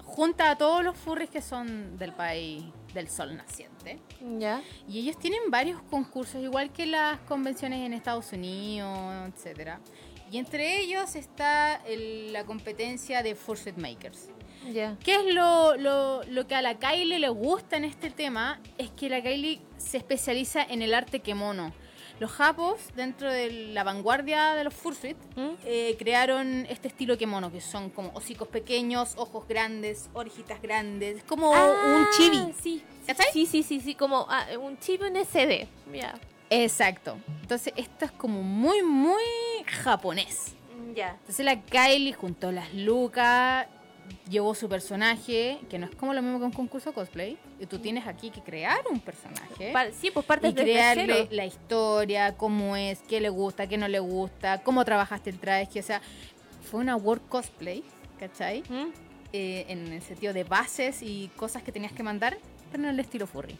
[0.04, 4.00] junta a todos los furries que son del país del sol naciente.
[4.38, 4.60] ¿Ya?
[4.88, 8.98] Y ellos tienen varios concursos, igual que las convenciones en Estados Unidos,
[9.32, 9.80] etcétera.
[10.32, 14.28] Y entre ellos está el- la competencia de Fursuit Makers.
[14.72, 14.96] Ya.
[15.02, 18.60] ¿Qué es lo, lo- lo que a la Kylie le gusta en este tema?
[18.76, 21.72] Es que la Kylie se especializa en el arte kemono.
[22.20, 25.48] Los japos, dentro de la vanguardia de los fursuit, ¿Mm?
[25.64, 31.16] eh, crearon este estilo kemono, que son como hocicos pequeños, ojos grandes, orejitas grandes.
[31.16, 32.36] Es como un chibi.
[32.36, 32.84] Ah, Sí.
[33.06, 33.26] ¿Cachai?
[33.32, 35.66] Sí, sí, sí, sí, como ah, un chibi en SD.
[35.94, 36.14] Ya.
[36.50, 37.16] Exacto.
[37.40, 39.22] Entonces, esto es como muy, muy
[39.64, 40.54] japonés.
[40.94, 41.16] Ya.
[41.20, 43.66] Entonces, la Kylie junto a las lucas
[44.28, 47.36] llevó su personaje, que no es como lo mismo que un concurso cosplay.
[47.58, 49.72] Y tú tienes aquí que crear un personaje.
[50.00, 51.28] Sí, pues parte y desde crearle cero.
[51.30, 55.80] la historia, cómo es, qué le gusta, qué no le gusta, cómo trabajaste el traje.
[55.80, 56.00] O sea,
[56.70, 57.82] fue una work cosplay,
[58.18, 58.62] ¿cachai?
[58.68, 58.92] ¿Mm?
[59.32, 62.36] Eh, en el sentido de bases y cosas que tenías que mandar,
[62.70, 63.56] pero en el estilo furry.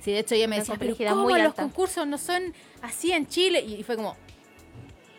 [0.00, 1.62] Sí, de hecho ella me decía, pero ¿cómo muy los alta.
[1.62, 2.52] concursos no son
[2.82, 3.60] así en Chile?
[3.66, 4.16] Y, y fue como,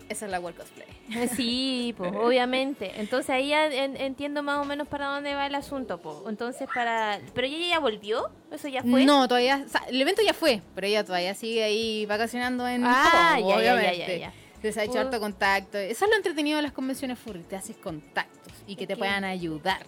[0.10, 0.88] esa es la work cosplay.
[1.36, 2.92] Sí, pues, obviamente.
[3.00, 6.18] Entonces ahí ya en- entiendo más o menos para dónde va el asunto, pues.
[6.28, 7.20] Entonces para...
[7.34, 8.30] ¿Pero ella ya volvió?
[8.52, 9.06] ¿Eso ya fue?
[9.06, 12.84] No, todavía, o sea, el evento ya fue, pero ella todavía sigue ahí vacacionando en
[12.86, 14.20] Ah, Japón, ya, ya, ya, obviamente.
[14.20, 14.34] ya, ya.
[14.56, 15.78] Entonces ha hecho harto contacto.
[15.78, 18.94] Eso es lo entretenido de las convenciones furry, te haces contactos y que Es te
[18.94, 19.86] que- puedan ayudar.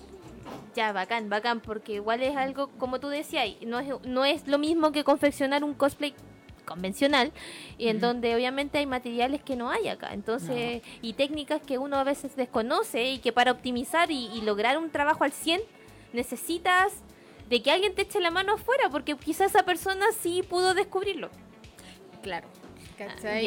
[0.76, 4.60] Ya, bacán, bacán, porque igual es algo, como tú decías, no es, no es lo
[4.60, 6.14] mismo que confeccionar un cosplay
[6.68, 7.32] convencional
[7.80, 11.98] y en donde obviamente hay materiales que no hay acá entonces y técnicas que uno
[11.98, 15.62] a veces desconoce y que para optimizar y, y lograr un trabajo al 100
[16.14, 16.94] necesitas
[17.50, 21.30] de que alguien te eche la mano afuera porque quizás esa persona sí pudo descubrirlo
[22.22, 22.48] Claro.
[23.00, 23.46] Ah, ¿Cachai?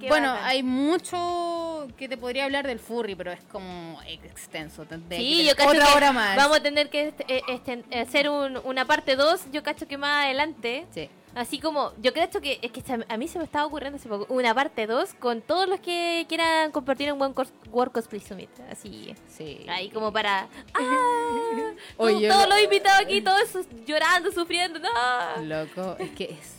[0.00, 0.46] qué Bueno, bacán.
[0.46, 4.84] hay mucho que te podría hablar del furry, pero es como extenso.
[5.10, 6.36] Sí, yo cacho otra que hora más.
[6.36, 9.96] vamos a tener que este, eh, este, hacer un- una parte 2, yo cacho que
[9.96, 11.08] más adelante Sí.
[11.34, 14.32] Así como, yo creo que es que a mí se me estaba ocurriendo hace poco
[14.32, 18.50] una parte 2 con todos los que quieran compartir un buen cos- World Cosplay Summit.
[18.70, 19.64] Así, Sí.
[19.68, 20.48] ahí como para...
[20.74, 21.70] ¡Ah!
[21.96, 24.78] Oye, todos lo- los invitados aquí, todos llorando, sufriendo.
[24.80, 25.42] ¡No!
[25.44, 26.54] Loco, es que es.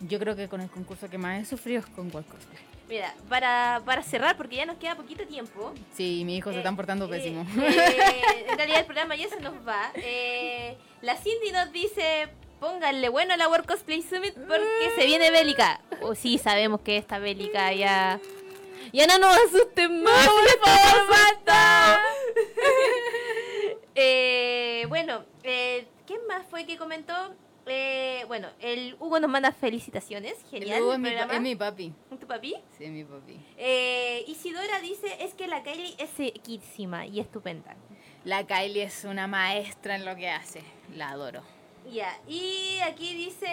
[0.00, 2.58] Yo creo que con el concurso que más he sufrido es con World Cosplay.
[2.88, 5.72] Mira, para, para cerrar, porque ya nos queda poquito tiempo.
[5.94, 7.40] Sí, mis hijos se están portando eh, pésimo.
[7.62, 9.90] eh, en realidad el programa ya se nos va.
[9.94, 12.28] Eh, la Cindy nos dice,
[12.64, 15.82] pónganle bueno a la World Cosplay Summit porque se viene bélica.
[16.00, 18.18] O sí, sabemos que esta bélica ya...
[18.92, 22.00] Ya no nos asusten más, por favor, basta.
[23.96, 27.14] Eh, bueno, eh, ¿quién más fue que comentó?
[27.66, 30.78] Eh, bueno, el Hugo nos manda felicitaciones, genial.
[30.78, 31.92] El Hugo es mi, es mi papi.
[32.18, 32.56] ¿Tu papi?
[32.76, 33.38] Sí, es mi papi.
[33.56, 37.76] Eh, Isidora dice, es que la Kylie es sequísima y estupenda.
[38.24, 40.64] La Kylie es una maestra en lo que hace.
[40.96, 41.53] La adoro.
[41.92, 43.46] Ya, y aquí dice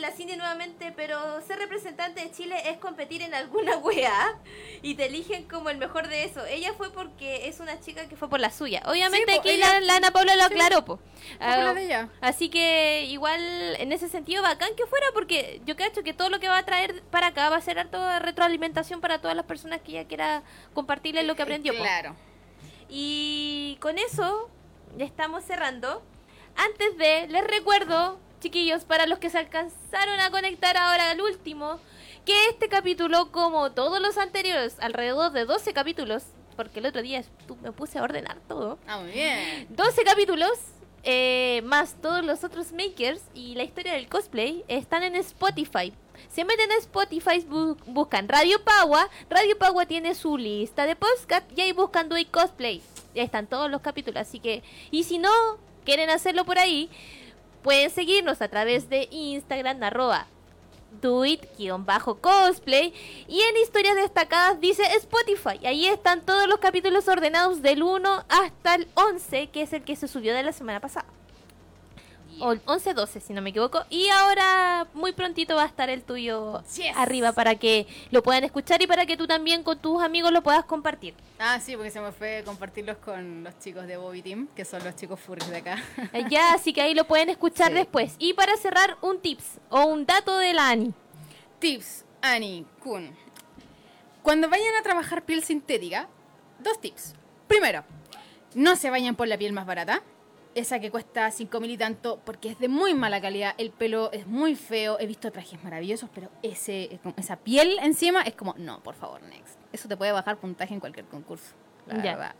[0.00, 4.38] la Cindy nuevamente, pero ser representante de Chile es competir en alguna wea
[4.80, 6.44] y te eligen como el mejor de eso.
[6.46, 8.82] Ella fue porque es una chica que fue por la suya.
[8.86, 10.54] Obviamente Sí, aquí ella- la, la Ana Paula lo sí.
[10.54, 10.98] aclaró, po.
[11.38, 12.08] Ah, de ella.
[12.22, 13.40] Así que igual
[13.78, 16.64] en ese sentido bacán que fuera porque yo cacho que todo lo que va a
[16.64, 20.06] traer para acá va a ser harto de retroalimentación para todas las personas que ya
[20.06, 21.74] quiera compartirles lo que aprendió.
[21.74, 21.82] po.
[21.82, 22.16] Claro.
[22.88, 24.48] Y con eso
[24.96, 26.02] ya estamos cerrando.
[26.56, 31.78] Antes de, les recuerdo, chiquillos, para los que se alcanzaron a conectar ahora al último,
[32.24, 36.24] que este capítulo, como todos los anteriores, alrededor de 12 capítulos,
[36.56, 37.22] porque el otro día
[37.62, 39.66] me puse a ordenar todo, Ah, muy bien.
[39.70, 40.50] 12 capítulos,
[41.04, 45.92] eh, más todos los otros makers y la historia del cosplay, están en Spotify.
[46.30, 49.08] Se meten a Spotify, bu- buscan Radio Pagua.
[49.30, 52.82] Radio Pagua tiene su lista de podcast y ahí buscan Do It Cosplay.
[53.14, 54.62] Ya están todos los capítulos, así que...
[54.90, 55.30] Y si no
[55.86, 56.90] quieren hacerlo por ahí,
[57.62, 60.26] pueden seguirnos a través de Instagram, arroba
[61.00, 62.92] doit-cosplay
[63.28, 65.64] y en historias destacadas dice Spotify.
[65.66, 69.96] Ahí están todos los capítulos ordenados del 1 hasta el 11, que es el que
[69.96, 71.06] se subió de la semana pasada.
[72.40, 73.84] O 11-12 si no me equivoco.
[73.90, 76.96] Y ahora muy prontito va a estar el tuyo Yes.
[76.96, 80.42] arriba para que lo puedan escuchar y para que tú también con tus amigos lo
[80.42, 81.14] puedas compartir.
[81.38, 84.82] Ah, sí, porque se me fue compartirlos con los chicos de Bobby Team, que son
[84.84, 85.82] los chicos furries de acá.
[86.12, 87.74] Eh, Ya, así que ahí lo pueden escuchar Sí.
[87.74, 88.14] después.
[88.18, 90.92] Y para cerrar, un tips o un dato de la Ani.
[91.58, 93.14] Tips, Ani, Kun.
[94.22, 96.08] Cuando vayan a trabajar piel sintética,
[96.58, 97.14] dos tips.
[97.46, 97.84] Primero,
[98.54, 100.02] no se vayan por la piel más barata.
[100.56, 103.54] Esa que cuesta 5 mil y tanto, porque es de muy mala calidad.
[103.58, 104.98] El pelo es muy feo.
[104.98, 109.58] He visto trajes maravillosos, pero ese, esa piel encima es como, no, por favor, next.
[109.72, 111.54] Eso te puede bajar puntaje en cualquier concurso.
[111.86, 112.34] La verdad.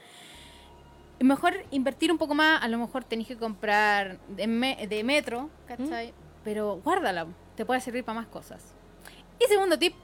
[1.20, 2.62] Mejor invertir un poco más.
[2.62, 6.12] A lo mejor tenéis que comprar de, me- de metro, ¿cachai?
[6.44, 8.74] Pero guárdala, te puede servir para más cosas.
[9.38, 9.94] Y segundo tip,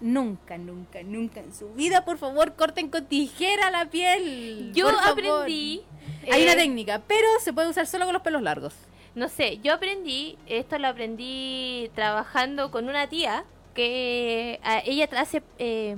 [0.00, 4.72] nunca, nunca, nunca en su vida, por favor, corten con tijera la piel.
[4.74, 5.10] Yo por favor.
[5.12, 5.82] aprendí.
[6.30, 8.74] Hay eh, una técnica, pero se puede usar solo con los pelos largos.
[9.14, 13.44] No sé, yo aprendí, esto lo aprendí trabajando con una tía
[13.74, 15.96] que a- ella hace eh,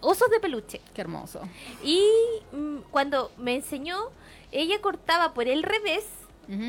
[0.00, 0.80] osos de peluche.
[0.94, 1.40] Qué hermoso.
[1.84, 2.02] Y
[2.52, 3.96] mm, cuando me enseñó,
[4.50, 6.04] ella cortaba por el revés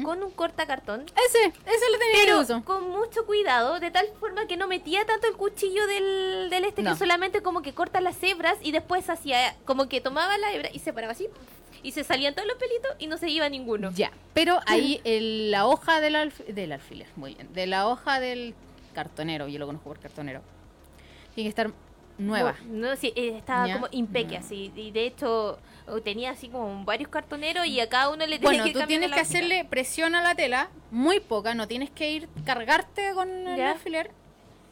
[0.04, 1.02] Con un cortacartón.
[1.28, 2.64] Ese, ese lo tenía que Pero uso.
[2.64, 6.84] con mucho cuidado, de tal forma que no metía tanto el cuchillo del, del este,
[6.84, 6.92] No.
[6.92, 10.70] que solamente como que corta las hebras y después hacía, como que tomaba la hebra
[10.72, 11.28] y se paraba así,
[11.82, 13.92] y se salían todos los pelitos y no se iba ninguno.
[13.94, 18.20] Ya, pero ahí el- la hoja del, alf- del alfiler, muy bien, de la hoja
[18.22, 18.54] del
[18.94, 20.42] cartonero, yo lo conozco por cartonero,
[21.36, 21.72] tiene que estar
[22.18, 22.56] nueva.
[22.66, 23.74] No, sí, eh, estaba Ya.
[23.74, 24.72] como impeque así.
[24.76, 25.60] Y de hecho,
[26.04, 29.10] tenía así como varios cartoneros y a cada uno le tenía Bueno, que tú tienes
[29.10, 33.30] la que hacerle presión a la tela, muy poca, no tienes que ir cargarte con
[33.48, 33.72] el Ya.
[33.72, 34.12] alfiler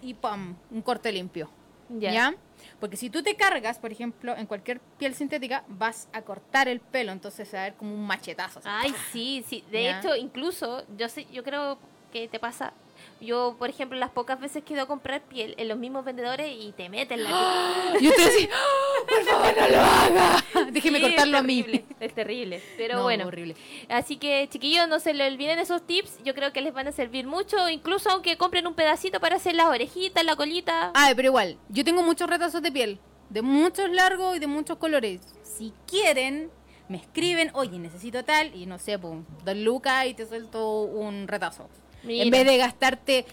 [0.02, 0.56] y ¡pam!
[0.70, 1.50] Un corte limpio.
[1.90, 2.12] Ya.
[2.12, 2.36] Ya.
[2.80, 6.80] Porque si tú te cargas, por ejemplo, en cualquier piel sintética, vas a cortar el
[6.80, 8.60] pelo, entonces se va a ver como un machetazo.
[8.60, 8.68] así.
[8.72, 9.64] Ay, sí, sí.
[9.72, 10.00] De Ya.
[10.00, 11.78] hecho, incluso, yo sé, yo creo
[12.14, 12.74] que te pasa.
[13.22, 16.04] Yo, por ejemplo, las pocas veces que he ido a comprar piel en los mismos
[16.04, 18.02] vendedores y te meten la piel.
[18.04, 20.46] Y usted así, ¡Oh, por favor, no lo haga.
[20.72, 21.86] Déjeme Sí, cortarlo a mí.
[22.00, 22.62] Es terrible.
[22.78, 23.28] Pero No, bueno.
[23.28, 23.56] horrible.
[23.90, 26.24] Así que, chiquillos, no se le olviden esos tips.
[26.24, 27.70] Yo creo que les van a servir mucho.
[27.70, 30.92] Incluso aunque compren un pedacito para hacer las orejitas, la colita.
[30.96, 33.00] Ah, pero igual, yo tengo muchos retazos de piel,
[33.30, 35.22] de muchos largos y de muchos colores.
[35.44, 36.50] Si quieren,
[36.90, 41.28] me escriben, oye, necesito tal, y no sé, pum, dos lucas y te suelto un
[41.28, 41.70] retazo.
[42.04, 42.24] Mira.
[42.24, 43.26] En vez de gastarte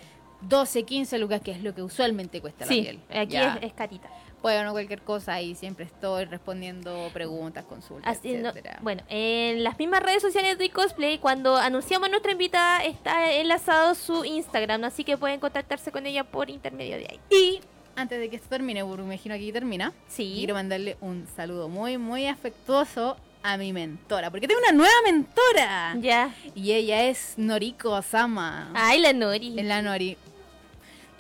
[0.43, 3.01] 12, 15 lucas, que es lo que usualmente cuesta sí, la piel.
[3.11, 4.09] aquí es, es carita.
[4.41, 8.79] Bueno, cualquier cosa y siempre estoy respondiendo preguntas, consultas, Así, no- etcétera.
[8.83, 13.97] bueno, en las mismas redes sociales de Cosplay, cuando anunciamos a nuestra invitada, está enlazado
[13.97, 17.21] su Instagram, así que pueden contactarse con ella por intermedio de ahí.
[17.31, 17.61] Y
[17.97, 20.35] antes de que esto termine, porque me imagino que aquí termina, Sí.
[20.37, 25.95] quiero mandarle un saludo muy, muy afectuoso a mi mentora, porque tengo una nueva mentora.
[26.01, 26.34] Ya.
[26.55, 28.70] Y ella es Noriko Osama.
[28.74, 29.59] Ay, la Nori.
[29.59, 30.16] Es la Nori.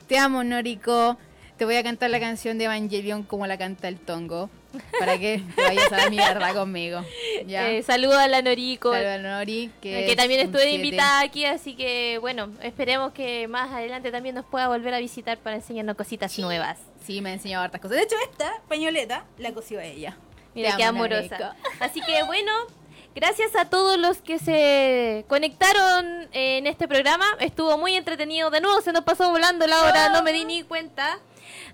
[0.06, 1.16] Te amo, Noriko.
[1.56, 4.48] Te voy a cantar la canción de Evangelion como la canta el Tongo.
[4.98, 7.04] Para que te vayas a la mierda conmigo.
[7.46, 7.70] ¿Ya?
[7.70, 8.92] Eh, saluda a la Noriko.
[8.92, 10.76] Saluda a Nori, que, también estuve siete.
[10.76, 15.38] invitada aquí, así que bueno, esperemos que más adelante también nos pueda volver a visitar
[15.38, 16.78] para enseñarnos cositas nuevas.
[17.04, 17.96] Sí, me ha enseñado hartas cosas.
[17.96, 20.16] De hecho, esta pañoleta la cosió ella.
[20.58, 21.54] Mira qué amo, amorosa.
[21.80, 22.50] Así que bueno,
[23.14, 27.24] gracias a todos los que se conectaron en este programa.
[27.38, 28.50] Estuvo muy entretenido.
[28.50, 31.20] De nuevo se nos pasó volando la hora, no me di ni cuenta.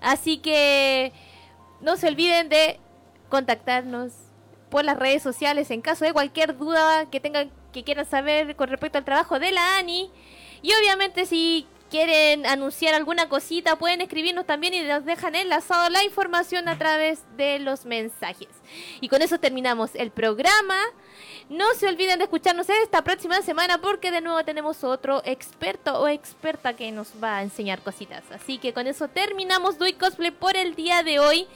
[0.01, 1.11] Así que
[1.81, 2.79] no se olviden de
[3.29, 4.11] contactarnos
[4.69, 8.69] por las redes sociales en caso de cualquier duda que tengan que quieran saber con
[8.69, 10.11] respecto al trabajo de la Ani.
[10.61, 16.03] Y obviamente si quieren anunciar alguna cosita, pueden escribirnos también y nos dejan enlazado la
[16.03, 18.49] información a través de los mensajes.
[19.01, 20.77] Y con eso terminamos el programa.
[21.49, 26.07] No se olviden de escucharnos esta próxima semana porque de nuevo tenemos otro experto o
[26.07, 28.23] experta que nos va a enseñar cositas.
[28.31, 31.47] Así que con eso terminamos Dui Cosplay por el día de hoy.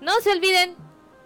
[0.00, 0.76] No se olviden,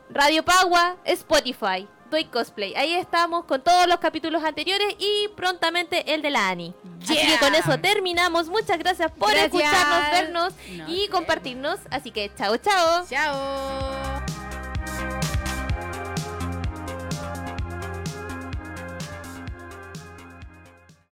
[0.09, 2.74] Radio Pagua, Spotify, Dui Cosplay.
[2.76, 6.74] Ahí estamos con todos los capítulos anteriores y prontamente el de la Ani.
[7.02, 7.38] Así que Yeah.
[7.40, 8.48] con eso terminamos.
[8.48, 9.46] Muchas gracias por Gracias.
[9.46, 11.78] escucharnos, vernos Nos y compartirnos.
[11.90, 13.04] Así que chao, chao.
[13.09, 14.38] Chao.